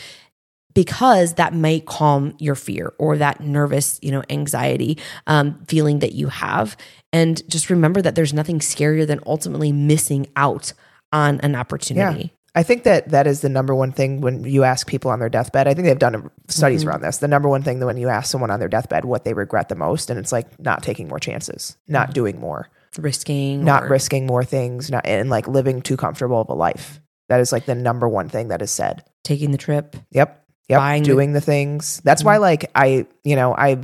[0.75, 6.13] because that might calm your fear or that nervous, you know, anxiety um, feeling that
[6.13, 6.77] you have.
[7.15, 10.73] And just remember that there's nothing scarier than ultimately missing out
[11.13, 12.33] on an opportunity.
[12.57, 15.29] I think that that is the number one thing when you ask people on their
[15.29, 15.67] deathbed.
[15.67, 16.89] I think they've done studies Mm-hmm.
[16.89, 17.17] around this.
[17.17, 19.69] The number one thing that when you ask someone on their deathbed what they regret
[19.69, 23.87] the most, and it's like not taking more chances, not doing more, Risking, not or-
[23.89, 27.01] risking more things, not and like living too comfortable of a life.
[27.29, 29.03] That is like the number one thing that is said.
[29.23, 29.95] taking the trip.
[30.11, 30.41] Yep.
[30.69, 30.79] Yep.
[30.79, 31.11] Buying Mm-hmm.
[31.11, 32.01] doing the, things.
[32.05, 33.81] That's why like I, you know, I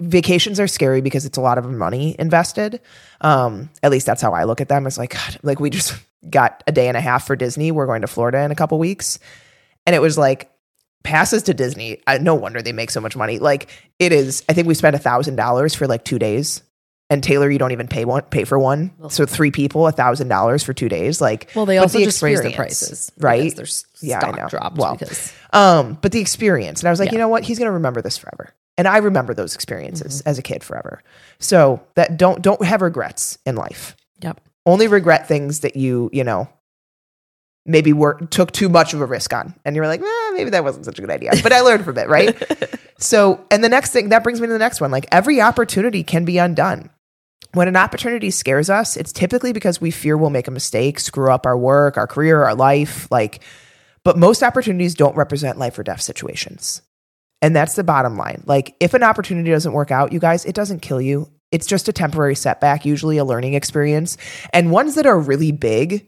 [0.00, 2.80] vacations are scary because it's a lot of money invested.
[3.20, 4.86] Um, at least that's how I look at them.
[4.86, 5.94] It's like, God, like we just
[6.28, 7.70] got a day and a half for Disney.
[7.72, 9.18] We're going to Florida in a couple weeks.
[9.86, 10.50] And it was like
[11.02, 12.00] passes to Disney.
[12.06, 13.38] I, no wonder they make so much money.
[13.38, 13.68] Like
[13.98, 16.62] it is, I think we spent a thousand dollars for like two days.
[17.10, 18.90] And Taylor, you don't even pay one, pay for one.
[19.10, 21.20] So three people, a thousand dollars for two days.
[21.20, 23.42] Like, Well, they also the just raised the prices, right?
[23.42, 24.70] because Their s- Yeah, I know.
[24.76, 26.80] Well, because Um, but the experience.
[26.80, 27.12] And I was like, Yeah.
[27.14, 27.42] you know what?
[27.42, 28.54] He's going to remember this forever.
[28.78, 30.28] And I remember those experiences Mm-hmm.
[30.28, 31.02] as a kid forever.
[31.38, 33.96] So that don't don't have regrets in life.
[34.22, 36.48] yep, Only regret things that you, you know,
[37.66, 39.54] maybe were took too much of a risk on.
[39.64, 41.30] And you were like, eh, maybe that wasn't such a good idea.
[41.42, 42.36] But I learned from it, right?
[42.98, 44.90] so, and the next thing that brings me to the next one.
[44.90, 46.90] Like every opportunity can be undone.
[47.54, 51.30] When an opportunity scares us, it's typically because we fear we'll make a mistake, screw
[51.30, 53.06] up our work, our career, our life.
[53.10, 53.42] Like,
[54.04, 56.80] but most opportunities don't represent life or death situations.
[57.42, 58.44] And that's the bottom line.
[58.46, 61.28] Like, if an opportunity doesn't work out, you guys, it doesn't kill you.
[61.50, 64.16] It's just a temporary setback, usually a learning experience.
[64.52, 66.06] And ones that are really big,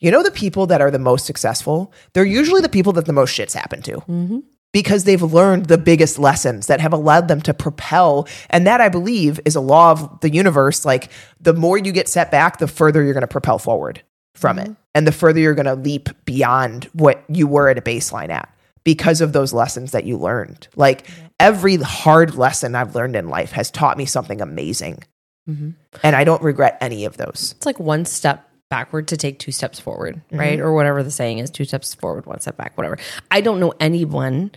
[0.00, 3.12] you know, the people that are the most successful, they're usually the people that the
[3.12, 4.38] most shits happen to mm-hmm.
[4.72, 8.26] because they've learned the biggest lessons that have allowed them to propel.
[8.48, 10.84] And that I believe is a law of the universe.
[10.86, 14.02] Like the more you get set back, the further you're going to propel forward
[14.34, 14.74] from it.
[14.94, 18.52] And the further you're going to leap beyond what you were at a baseline at
[18.94, 20.66] because of those lessons that you learned.
[20.76, 21.06] Like
[21.38, 25.04] every hard lesson I've learned in life has taught me something amazing.
[25.48, 25.74] Mhm.
[26.02, 27.54] And I don't regret any of those.
[27.56, 30.38] it's like one step backward to take two steps forward, Mm-hmm.
[30.38, 30.60] right?
[30.60, 32.98] Or whatever the saying is, two steps forward, one step back, whatever.
[33.30, 34.50] I don't know anyone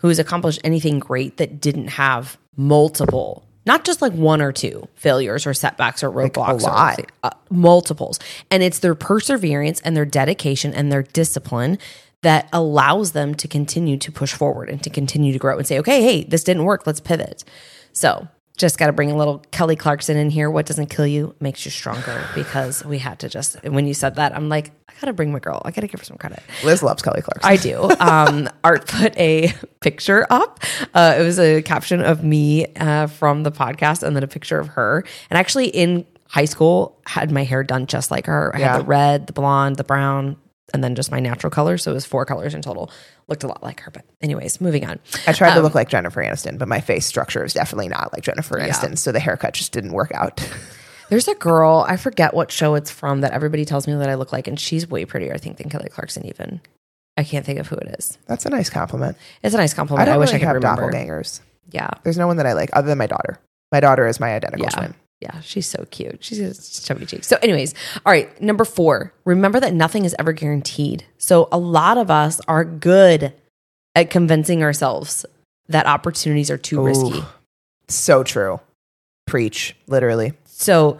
[0.00, 4.86] who has accomplished anything great that didn't have multiple, not just like one or two
[4.94, 7.00] failures or setbacks or roadblocks, or lot.
[7.24, 8.18] uh, multiples.
[8.50, 11.78] And it's their perseverance and their dedication and their discipline
[12.22, 15.78] that allows them to continue to push forward and to continue to grow and say,
[15.78, 16.86] okay, hey, this didn't work.
[16.86, 17.44] Let's pivot.
[17.92, 20.50] So just got to bring a little Kelly Clarkson in here.
[20.50, 24.16] What doesn't kill you makes you stronger because we had to just, when you said
[24.16, 25.62] that, I'm like, I got to bring my girl.
[25.64, 26.42] I got to give her some credit.
[26.64, 27.48] Liz loves Kelly Clarkson.
[27.48, 27.88] I do.
[28.00, 30.58] Um, Art put a picture up.
[30.94, 34.58] Uh, it was a caption of me uh, from the podcast and then a picture
[34.58, 35.04] of her.
[35.30, 38.50] And actually, in high school, had my hair done just like her.
[38.56, 38.72] I Yeah.
[38.72, 40.36] had the red, the blonde, the brown,
[40.74, 41.78] and then just my natural color.
[41.78, 42.90] So it was four colors in total.
[43.28, 43.90] Looked a lot like her.
[43.90, 44.98] But, anyways, moving on.
[45.26, 48.12] I tried Um, to look like Jennifer Aniston, but my face structure is definitely not
[48.12, 48.96] like Jennifer Aniston.
[48.98, 50.46] So the haircut just didn't work out.
[51.10, 54.14] There's a girl, I forget what show it's from, that everybody tells me that I
[54.14, 56.60] look like, and she's way prettier, I think, than Kelly Clarkson, even.
[57.16, 58.18] I can't think of who it is.
[58.26, 59.16] That's a nice compliment.
[59.42, 60.06] It's a nice compliment.
[60.06, 60.92] I, don't wish really I could have remember.
[60.92, 61.40] doppelgangers.
[61.70, 61.88] Yeah.
[62.02, 63.40] There's no one that I like other than my daughter.
[63.72, 64.70] My daughter is my identical Yeah.
[64.70, 64.94] twin.
[65.20, 66.22] Yeah, she's so cute.
[66.22, 67.26] She's got chubby cheeks.
[67.26, 67.74] So, anyways,
[68.06, 71.04] all right, number four, remember that nothing is ever guaranteed.
[71.18, 73.32] So, a lot of us are good
[73.96, 75.26] at convincing ourselves
[75.68, 77.18] that opportunities are too risky.
[77.18, 77.24] Ooh.
[77.88, 78.60] So true.
[79.26, 80.34] Preach, literally.
[80.44, 80.98] So,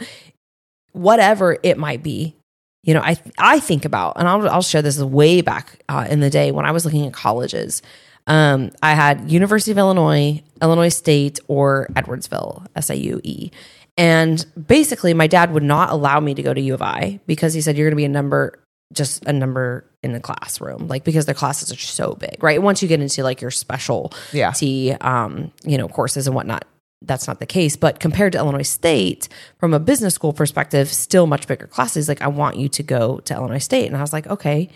[0.92, 2.34] whatever it might be,
[2.82, 6.20] you know, I I think about, and I'll I'll share this way back uh, in
[6.20, 7.82] the day when I was looking at colleges.
[8.28, 13.50] Um, I had University of Illinois, Illinois State, or Edwardsville, SIUE.
[13.96, 17.54] And basically, my dad would not allow me to go to U of I because
[17.54, 18.62] he said you're going to be a number,
[18.92, 22.62] just a number in the classroom, like because the classes are so big, right?
[22.62, 24.52] Once you get into like your special Yeah.
[24.52, 26.64] T, um, you know, courses and whatnot,
[27.02, 27.74] that's not the case.
[27.74, 32.08] But compared to Illinois State, from a business school perspective, still much bigger classes.
[32.08, 33.86] Like, I want you to go to Illinois State.
[33.86, 34.68] And I was like, okay.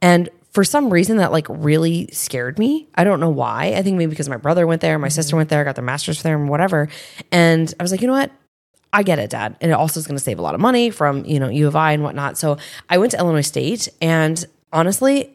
[0.00, 2.88] And for some reason, that like really scared me.
[2.94, 3.74] I don't know why.
[3.76, 5.38] I think maybe because my brother went there, my sister mm-hmm.
[5.38, 6.88] went there, got their master's there, and whatever.
[7.30, 8.30] And I was like, you know what?
[8.92, 9.56] I get it, Dad.
[9.60, 11.66] And it also is going to save a lot of money from, you know, U
[11.66, 12.38] of I and whatnot.
[12.38, 12.56] So
[12.88, 14.42] I went to Illinois State and
[14.72, 15.34] honestly,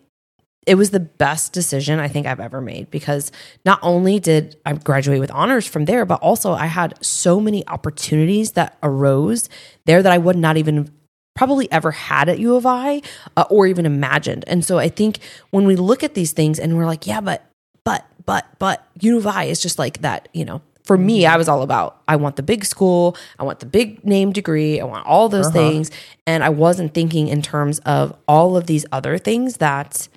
[0.65, 3.31] it was the best decision I think I've ever made because
[3.65, 7.67] not only did I graduate with honors from there, but also I had so many
[7.67, 9.49] opportunities that arose
[9.85, 10.89] there that I would not even
[11.35, 13.01] probably ever had at U of I
[13.35, 14.43] uh, or even imagined.
[14.47, 15.19] And so I think
[15.49, 17.45] when we look at these things and we're like, yeah, but,
[17.83, 20.61] but, but, but U of I is just like that, you know.
[20.83, 24.03] For me, I was all about I want the big school, I want the big
[24.03, 25.89] name degree, I want all those things.
[26.27, 30.09] And I wasn't thinking in terms of all of these other things that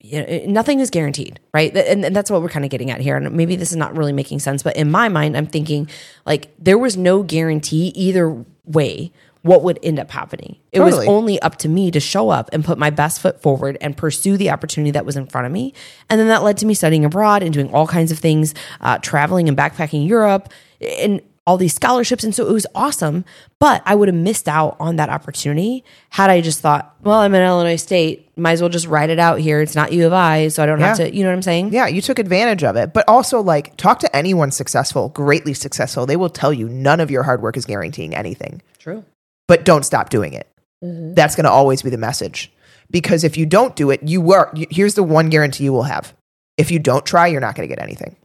[0.00, 1.74] you know, nothing is guaranteed, right?
[1.74, 3.16] And, and that's what we're kind of getting at here.
[3.16, 5.88] And maybe this is not really making sense, but in my mind, I'm thinking
[6.26, 9.12] like there was no guarantee either way
[9.44, 10.56] what would end up happening.
[10.72, 13.76] It was only up to me to show up and put my best foot forward
[13.82, 15.74] and pursue the opportunity that was in front of me.
[16.08, 18.98] And then that led to me studying abroad and doing all kinds of things, uh,
[18.98, 20.48] traveling and backpacking Europe
[20.80, 22.24] and all these scholarships.
[22.24, 23.26] And so it was awesome.
[23.58, 27.34] But I would have missed out on that opportunity had I just thought, well, I'm
[27.34, 29.60] in Illinois State, might as well just write it out here.
[29.60, 31.74] It's not U of I, so I don't have to, you know what I'm saying?
[31.74, 32.94] Yeah, you took advantage of it.
[32.94, 36.06] But also, like, talk to anyone successful, greatly successful.
[36.06, 38.62] They will tell you none of your hard work is guaranteeing anything.
[38.78, 39.04] True.
[39.48, 40.48] But don't stop doing it.
[40.82, 41.14] Mm-hmm.
[41.14, 42.50] That's going to always be the message.
[42.90, 44.50] Because if you don't do it, you were.
[44.54, 46.14] you- Here's the one guarantee you will have:
[46.56, 48.16] if you don't try, you're not going to get anything.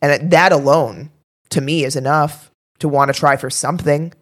[0.00, 1.10] And that alone,
[1.50, 2.50] to me, is enough
[2.80, 4.12] to want to try for something.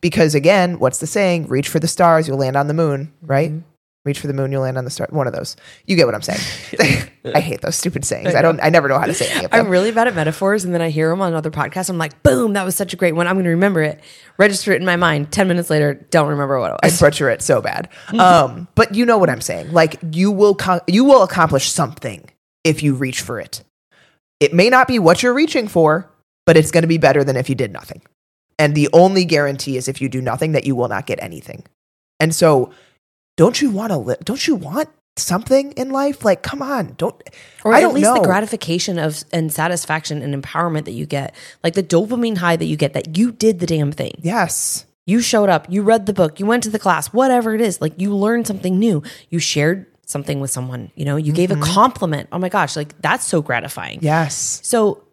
[0.00, 1.46] Because again, what's the saying?
[1.46, 3.50] Reach for the stars, you'll land on the moon, right?
[3.50, 3.68] Mm-hmm.
[4.04, 5.06] Reach for the moon, you'll land on the star.
[5.10, 5.54] One of those.
[5.86, 6.40] You get what I'm saying.
[7.34, 8.34] I hate those stupid sayings.
[8.34, 8.58] I don't.
[8.60, 9.66] I never know how to say any of them.
[9.66, 11.88] I'm really bad at metaphors, and then I hear them on other podcasts.
[11.88, 13.28] I'm like, boom, that was such a great one.
[13.28, 14.00] I'm going to remember it,
[14.38, 15.30] register it in my mind.
[15.30, 17.00] 10 minutes later, don't remember what it was.
[17.00, 17.88] I butcher it so bad.
[18.18, 19.72] Um, but you know what I'm saying.
[19.72, 22.28] Like you will co- you will accomplish something
[22.64, 23.62] if you reach for it.
[24.40, 26.10] It may not be what you're reaching for,
[26.44, 28.02] but it's going to be better than if you did nothing.
[28.58, 31.64] And the only guarantee is if you do nothing that you will not get anything.
[32.18, 32.72] And so,
[33.36, 36.24] don't you want to li- don't you want something in life?
[36.24, 37.20] Like, come on, don't.
[37.64, 38.14] Or I at don't least know.
[38.14, 42.66] the gratification of and satisfaction and empowerment that you get, like the dopamine high that
[42.66, 44.12] you get that you did the damn thing.
[44.20, 47.60] yes, You showed up, you read the book, you went to the class, whatever it
[47.60, 49.02] is, like you learned something new.
[49.30, 51.72] You shared something with someone, you know, you gave a mm-hmm.
[51.72, 52.28] compliment.
[52.32, 53.98] Oh my gosh, like that's so gratifying.
[54.02, 55.04] yes, So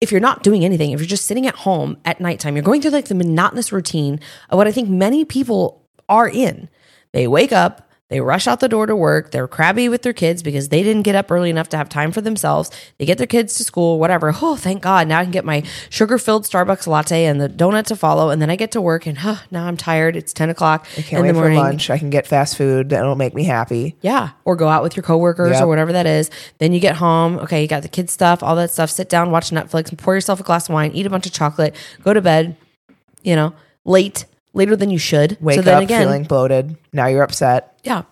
[0.00, 2.82] if you're not doing anything, if you're just sitting at home at nighttime, you're going
[2.82, 6.68] through like the monotonous routine of what I think many people are in.
[7.14, 10.42] They wake up, they rush out the door to work, they're crabby with their kids
[10.42, 12.70] because they didn't get up early enough to have time for themselves.
[12.98, 14.34] They get their kids to school, whatever.
[14.42, 15.08] Oh, thank God.
[15.08, 18.28] Now I can get my sugar filled Starbucks latte and the donut to follow.
[18.30, 20.16] And then I get to work and huh, now I'm tired.
[20.16, 21.58] It's 10 o'clock I can't in wait the morning.
[21.58, 21.88] for lunch.
[21.88, 23.96] I can get fast food that'll make me happy.
[24.02, 24.30] Yeah.
[24.44, 25.62] Or go out with your coworkers Yep.
[25.62, 26.30] or whatever that is.
[26.58, 27.38] Then you get home.
[27.38, 27.62] Okay.
[27.62, 28.90] You got the kids' stuff, all that stuff.
[28.90, 31.74] Sit down, watch Netflix, pour yourself a glass of wine, eat a bunch of chocolate,
[32.02, 32.56] go to bed,
[33.22, 33.54] you know,
[33.86, 35.36] late, later than you should.
[35.40, 36.76] Wake so then up again, feeling bloated.
[36.92, 37.78] Now you're upset.
[37.84, 38.02] yeah.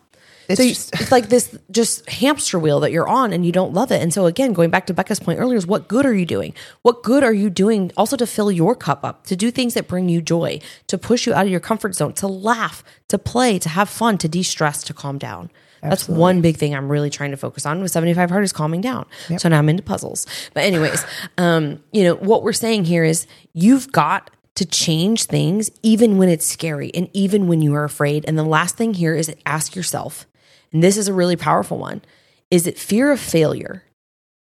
[0.48, 3.52] It's so you- just- it's like this just hamster wheel that you're on and you
[3.52, 4.02] don't love it.
[4.02, 6.52] And so again, going back to Becca's point earlier is what good are you doing?
[6.82, 9.86] What good are you doing also to fill your cup up, to do things that
[9.86, 13.58] bring you joy, to push you out of your comfort zone, to laugh, to play,
[13.60, 15.48] to have fun, to de-stress, to calm down.
[15.80, 18.80] That's one big thing I'm really trying to focus on with 75 hard is calming
[18.80, 19.06] down.
[19.38, 20.26] So now I'm into puzzles.
[20.54, 21.04] But anyways,
[21.38, 26.28] um, you know, what we're saying here is you've got to change things even when
[26.28, 28.24] it's scary and even when you are afraid.
[28.26, 30.26] And the last thing here is ask yourself,
[30.72, 32.02] and this is a really powerful one,
[32.50, 33.84] is it fear of failure?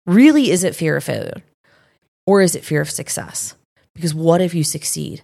[0.05, 1.43] Really, is it fear of failure?
[2.25, 3.55] Or is it fear of success?
[3.93, 5.21] Because what if you succeed?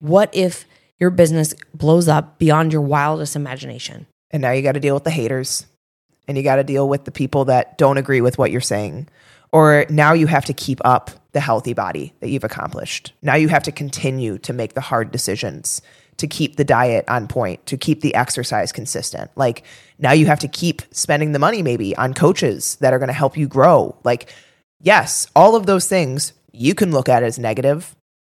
[0.00, 0.64] What if
[0.98, 4.06] your business blows up beyond your wildest imagination?
[4.30, 5.66] And now you got to deal with the haters
[6.28, 9.08] and you got to deal with the people that don't agree with what you're saying.
[9.52, 13.12] Or now you have to keep up the healthy body that you've accomplished.
[13.20, 15.82] Now you have to continue to make the hard decisions
[16.16, 19.30] to keep the diet on point, to keep the exercise consistent.
[19.36, 19.62] Like
[19.98, 23.12] now you have to keep spending the money maybe on coaches that are going to
[23.12, 23.94] help you grow.
[24.02, 24.32] Like,
[24.80, 27.94] yes, all of those things you can look at as negative.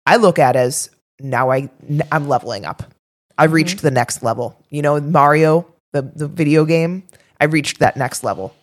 [0.07, 0.89] I look at as
[1.19, 1.69] now I
[2.11, 2.81] I'm leveling up.
[3.37, 3.55] I've mm-hmm.
[3.57, 4.59] reached the next level.
[4.71, 7.03] You know, Mario, the the video game,
[7.39, 8.55] I reached that next level.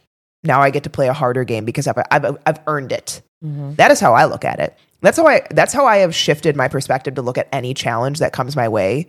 [0.45, 3.23] Now I get to play a harder game because I've I've, I've earned it.
[3.45, 3.75] Mm-hmm.
[3.75, 4.79] That is how I look at it.
[5.01, 8.21] That's how I that's how I have shifted my perspective to look at any challenge
[8.21, 9.07] that comes my way.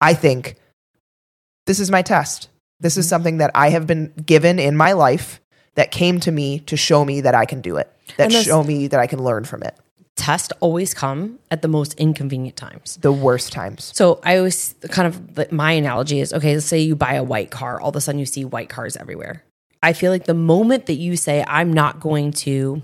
[0.00, 0.56] I think
[1.66, 2.48] this is my test.
[2.80, 3.10] This is mm-hmm.
[3.10, 5.40] something that I have been given in my life
[5.74, 7.92] that came to me to show me that I can do it.
[8.16, 9.76] That show me that I can learn from it.
[10.16, 12.98] Tests always come at the most inconvenient times.
[13.00, 13.92] The worst times.
[13.94, 16.54] So I always kind of my analogy is okay.
[16.54, 18.96] Let's say you buy a white car, all of a sudden you see white cars
[18.96, 19.44] everywhere.
[19.82, 22.82] I feel like the moment that you say I'm not going to,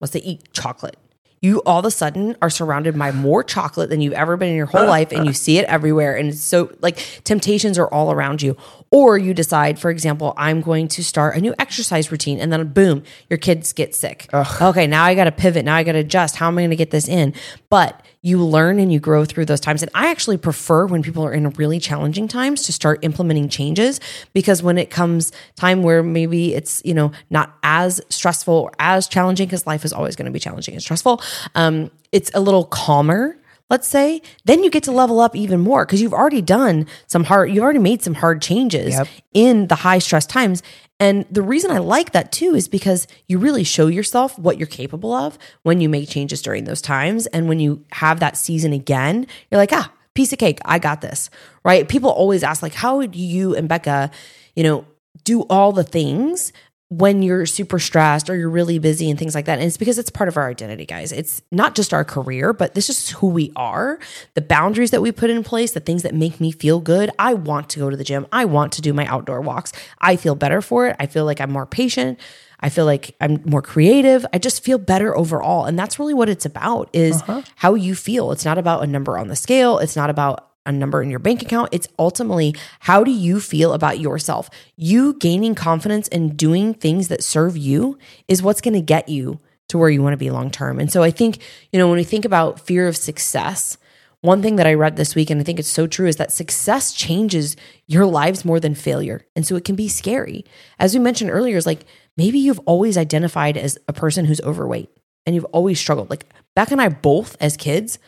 [0.00, 0.96] let's say, eat chocolate,
[1.42, 4.56] you all of a sudden are surrounded by more chocolate than you've ever been in
[4.56, 8.40] your whole life, and you see it everywhere, and so like temptations are all around
[8.42, 8.56] you.
[8.90, 12.66] Or you decide, for example, I'm going to start a new exercise routine, and then
[12.68, 14.28] boom, your kids get sick.
[14.32, 15.64] Okay, now I got to pivot.
[15.64, 16.36] Now I got to adjust.
[16.36, 17.34] How am I going to get this in?
[17.68, 19.82] But you learn and you grow through those times.
[19.82, 24.00] And I actually prefer when people are in really challenging times to start implementing changes
[24.32, 29.06] because when it comes time where maybe it's, you know, not as stressful or as
[29.06, 31.22] challenging, because life is always going to be challenging and stressful,
[31.54, 33.38] um, it's a little calmer.
[33.68, 37.24] Let's say, then you get to level up even more because you've already done some
[37.24, 39.08] hard, you've already made some hard changes Yep.
[39.34, 40.62] in the high stress times.
[41.00, 44.66] And the reason I like that too is because you really show yourself what you're
[44.68, 47.26] capable of when you make changes during those times.
[47.26, 51.00] And when you have that season again, you're like, ah, piece of cake, I got
[51.00, 51.28] this,
[51.64, 51.88] right?
[51.88, 54.10] People always ask, like, how do you and Becca,
[54.54, 54.86] you know,
[55.24, 56.52] do all the things
[56.88, 59.58] when you're super stressed or you're really busy and things like that.
[59.58, 61.10] And it's because it's part of our identity, guys.
[61.10, 63.98] It's not just our career, but this is who we are.
[64.34, 67.10] The boundaries that we put in place, the things that make me feel good.
[67.18, 68.26] I want to go to the gym.
[68.30, 69.72] I want to do my outdoor walks.
[70.00, 70.96] I feel better for it.
[71.00, 72.20] I feel like I'm more patient.
[72.60, 74.24] I feel like I'm more creative.
[74.32, 75.64] I just feel better overall.
[75.66, 77.42] And that's really what it's about is uh-huh.
[77.56, 78.30] how you feel.
[78.30, 79.78] It's not about a number on the scale.
[79.78, 81.70] It's not about a number in your bank account.
[81.72, 84.50] It's ultimately how do you feel about yourself?
[84.76, 87.98] You gaining confidence and doing things that serve you
[88.28, 90.78] is what's going to get you to where you want to be long term.
[90.78, 91.38] And so I think,
[91.72, 93.78] you know, when we think about fear of success,
[94.20, 96.32] one thing that I read this week, and I think it's so true, is that
[96.32, 97.56] success changes
[97.86, 99.24] your lives more than failure.
[99.36, 100.44] And so it can be scary.
[100.78, 101.84] As we mentioned earlier, is like
[102.16, 104.90] maybe you've always identified as a person who's overweight
[105.26, 106.10] and you've always struggled.
[106.10, 107.98] Like Beck and I both as kids,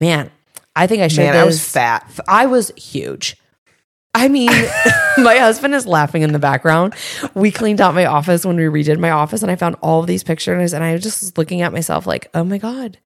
[0.00, 0.30] man,
[0.76, 1.24] I think I should.
[1.24, 2.08] Man, I was fat.
[2.28, 3.36] I was huge.
[4.14, 4.50] I mean,
[5.18, 6.94] my husband is laughing in the background.
[7.34, 10.06] We cleaned out my office when we redid my office, and I found all of
[10.06, 12.98] these pictures, and I was just looking at myself like, "Oh my god,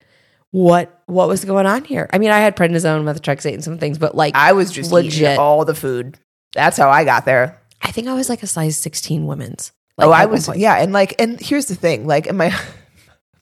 [0.51, 3.99] what what was going on here?" I mean, I had prednisone, methotrexate, and some things,
[3.99, 5.15] but like, I was just Legit.
[5.15, 6.19] eating all the food.
[6.55, 7.61] That's how I got there.
[7.83, 9.73] I think I was like a size sixteen women's.
[9.99, 12.57] Oh, like, oh, I was yeah, and like, and here's the thing, like, and my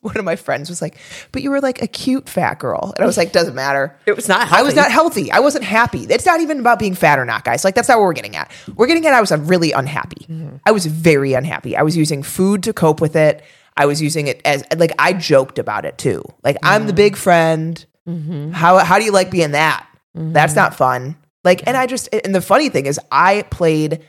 [0.01, 0.97] one of my friends was like,
[1.33, 4.15] "But you were like a cute fat girl," and I was like, "Doesn't matter." It
[4.15, 4.53] was not.
[4.53, 5.31] I was not healthy.
[5.33, 6.05] I wasn't happy.
[6.05, 7.65] It's not even about being fat or not, guys.
[7.65, 8.51] Like that's not what we're getting at.
[8.77, 10.27] We're getting at I was uh, really unhappy.
[10.29, 10.57] Mm-hmm.
[10.65, 11.77] I was very unhappy.
[11.77, 13.43] I was using food to cope with it.
[13.77, 16.23] I was using it as like I joked about it too.
[16.43, 16.97] Like I'm the mm.
[16.97, 17.85] big friend.
[18.09, 18.53] Mm-hmm.
[18.53, 19.87] How how do you like being that?
[20.15, 20.61] That's mm-hmm.
[20.61, 21.17] not fun.
[21.45, 24.05] Like and I just and the funny thing is I played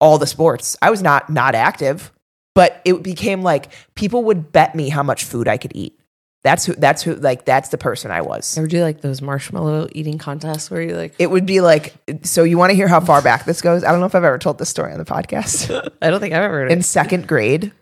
[0.00, 0.76] all the sports.
[0.82, 2.12] I was not not active,
[2.56, 5.96] but it became like people would bet me how much food I could eat.
[6.42, 9.88] That's who that's who like that's the person I was Ever do like those marshmallow
[9.92, 11.14] eating contests where you like?
[11.18, 13.90] it would be like so you want to hear how far back this goes i
[13.90, 15.70] don't know if i've ever told this story on the podcast
[16.02, 16.82] I don't think I've ever heard in it.
[16.84, 17.72] second grade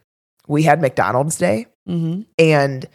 [0.49, 2.23] we had mcdonald's day Mm-hmm.
[2.39, 2.87] and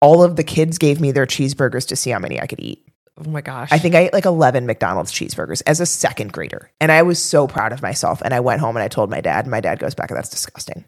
[0.00, 2.85] all of the kids gave me their cheeseburgers to see how many i could eat
[3.24, 3.68] Oh my gosh!
[3.72, 7.22] i think i ate like 11 mcdonald's cheeseburgers as a second grader and i was
[7.22, 9.60] so proud of myself and i went home and i told my dad and my
[9.60, 10.84] dad goes back that's disgusting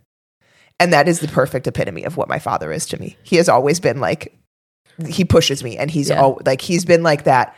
[0.81, 3.49] and that is the perfect epitome of what my father is to me he has
[3.49, 4.39] always been like
[5.09, 6.21] he pushes me and he's Yeah.
[6.21, 7.57] all like he's been like that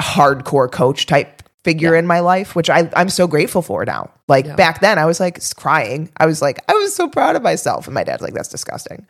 [0.00, 4.46] hardcore coach type figure in my life which I, i'm so grateful for now like
[4.46, 4.54] Yeah.
[4.56, 7.86] back then i was like crying i was like i was so proud of myself
[7.86, 9.06] and my dad's like that's disgusting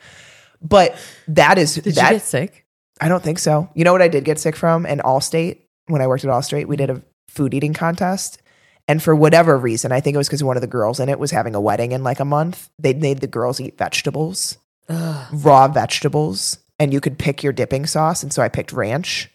[0.63, 0.97] but
[1.29, 2.65] that is Did that you get sick?
[3.01, 3.69] I don't think so.
[3.75, 4.87] You know what i did get sick from?
[4.87, 5.63] In allstate.
[5.87, 8.41] When i worked at allstate we did a food eating contest.
[8.87, 11.19] And for whatever reason i think it was because one of the girls in it
[11.19, 12.71] was having a wedding in like a month.
[12.79, 18.23] They made the girls eat vegetables raw vegetables and you could pick your dipping sauce.
[18.23, 19.31] And so i picked ranch.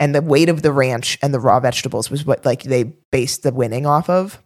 [0.00, 3.42] And the weight of the ranch and the raw vegetables was what like they based
[3.42, 4.42] the winning off of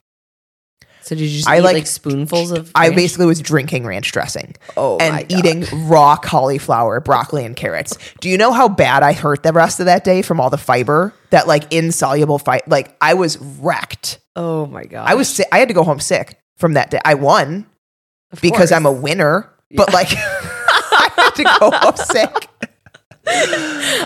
[1.03, 2.71] So did you just I eat like- like, spoonfuls of?
[2.75, 2.97] I ranch?
[2.97, 4.55] basically was drinking ranch dressing.
[4.77, 7.97] Oh and eating raw cauliflower, broccoli, and carrots.
[8.21, 10.59] Do you know how bad I hurt the rest of that day from all the
[10.59, 11.13] fiber?
[11.31, 12.69] That like insoluble fight.
[12.69, 14.21] Like I was wrecked.
[14.37, 15.09] Oh my god!
[15.09, 15.47] I was sick.
[15.53, 17.01] I had to go home sick from that day.
[17.05, 17.67] I won
[18.31, 18.73] Of because course.
[18.73, 22.49] I'm a winner, but like I had to go home sick.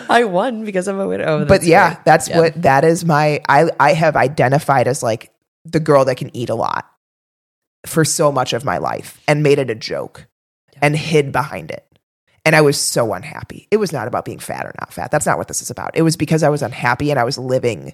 [0.09, 1.25] I won because I'm a winner.
[1.27, 2.05] Oh, But yeah, great.
[2.05, 2.41] that's Yeah.
[2.41, 3.05] what that is.
[3.05, 5.31] My I I have identified as like
[5.73, 6.87] the girl that can eat a lot
[7.87, 10.27] for so much of my life and made it a joke
[10.83, 11.85] and hid behind it.
[12.45, 13.67] And I was so unhappy.
[13.71, 15.11] It was not about being fat or not fat.
[15.11, 15.97] That's not what this is about.
[15.97, 17.93] It was because I was unhappy and I was living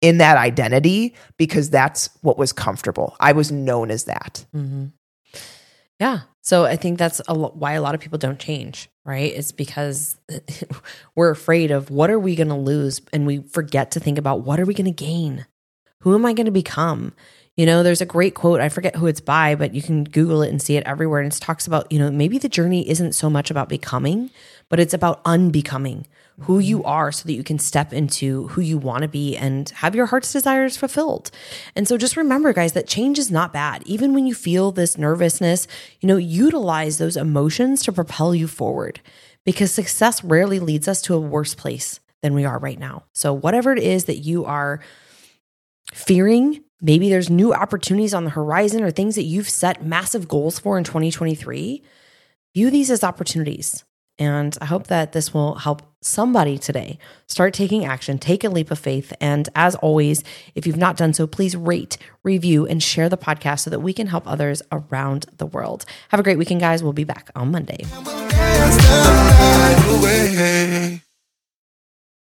[0.00, 3.16] in that identity because that's what was comfortable.
[3.20, 4.44] I was known as that.
[4.52, 4.86] hmm
[6.00, 6.20] Yeah.
[6.40, 9.32] So I think that's a lo- why a lot of people don't change, right?
[9.32, 10.16] It's because
[11.14, 14.40] we're afraid of what are we going to lose and we forget to think about
[14.44, 15.46] what are we going to gain?
[16.02, 17.12] Who am I going to become?
[17.56, 20.42] You know, there's a great quote, I forget who it's by, but you can Google
[20.42, 21.20] it and see it everywhere.
[21.20, 24.30] And it talks about, you know, maybe the journey isn't so much about becoming,
[24.68, 26.06] but it's about unbecoming
[26.40, 26.88] who you mm-hmm.
[26.88, 30.06] are so that you can step into who you want to be and have your
[30.06, 31.30] heart's desires fulfilled.
[31.76, 33.82] And so just remember, guys, that change is not bad.
[33.84, 35.68] Even when you feel this nervousness,
[36.00, 39.00] you know, utilize those emotions to propel you forward
[39.44, 43.04] because success rarely leads us to a worse place than we are right now.
[43.12, 44.80] So, whatever it is that you are
[45.92, 50.58] fearing, maybe there's new opportunities on the horizon or things that you've set massive goals
[50.58, 51.82] for in 2023,
[52.54, 53.84] view these as opportunities.
[54.18, 58.70] And I hope that this will help somebody today start taking action, take a leap
[58.70, 59.12] of faith.
[59.20, 60.22] And as always,
[60.54, 63.92] if you've not done so, please rate, review, and share the podcast so that we
[63.92, 65.86] can help others around the world.
[66.10, 66.82] Have a great weekend, guys.
[66.82, 67.84] We'll be back on Monday.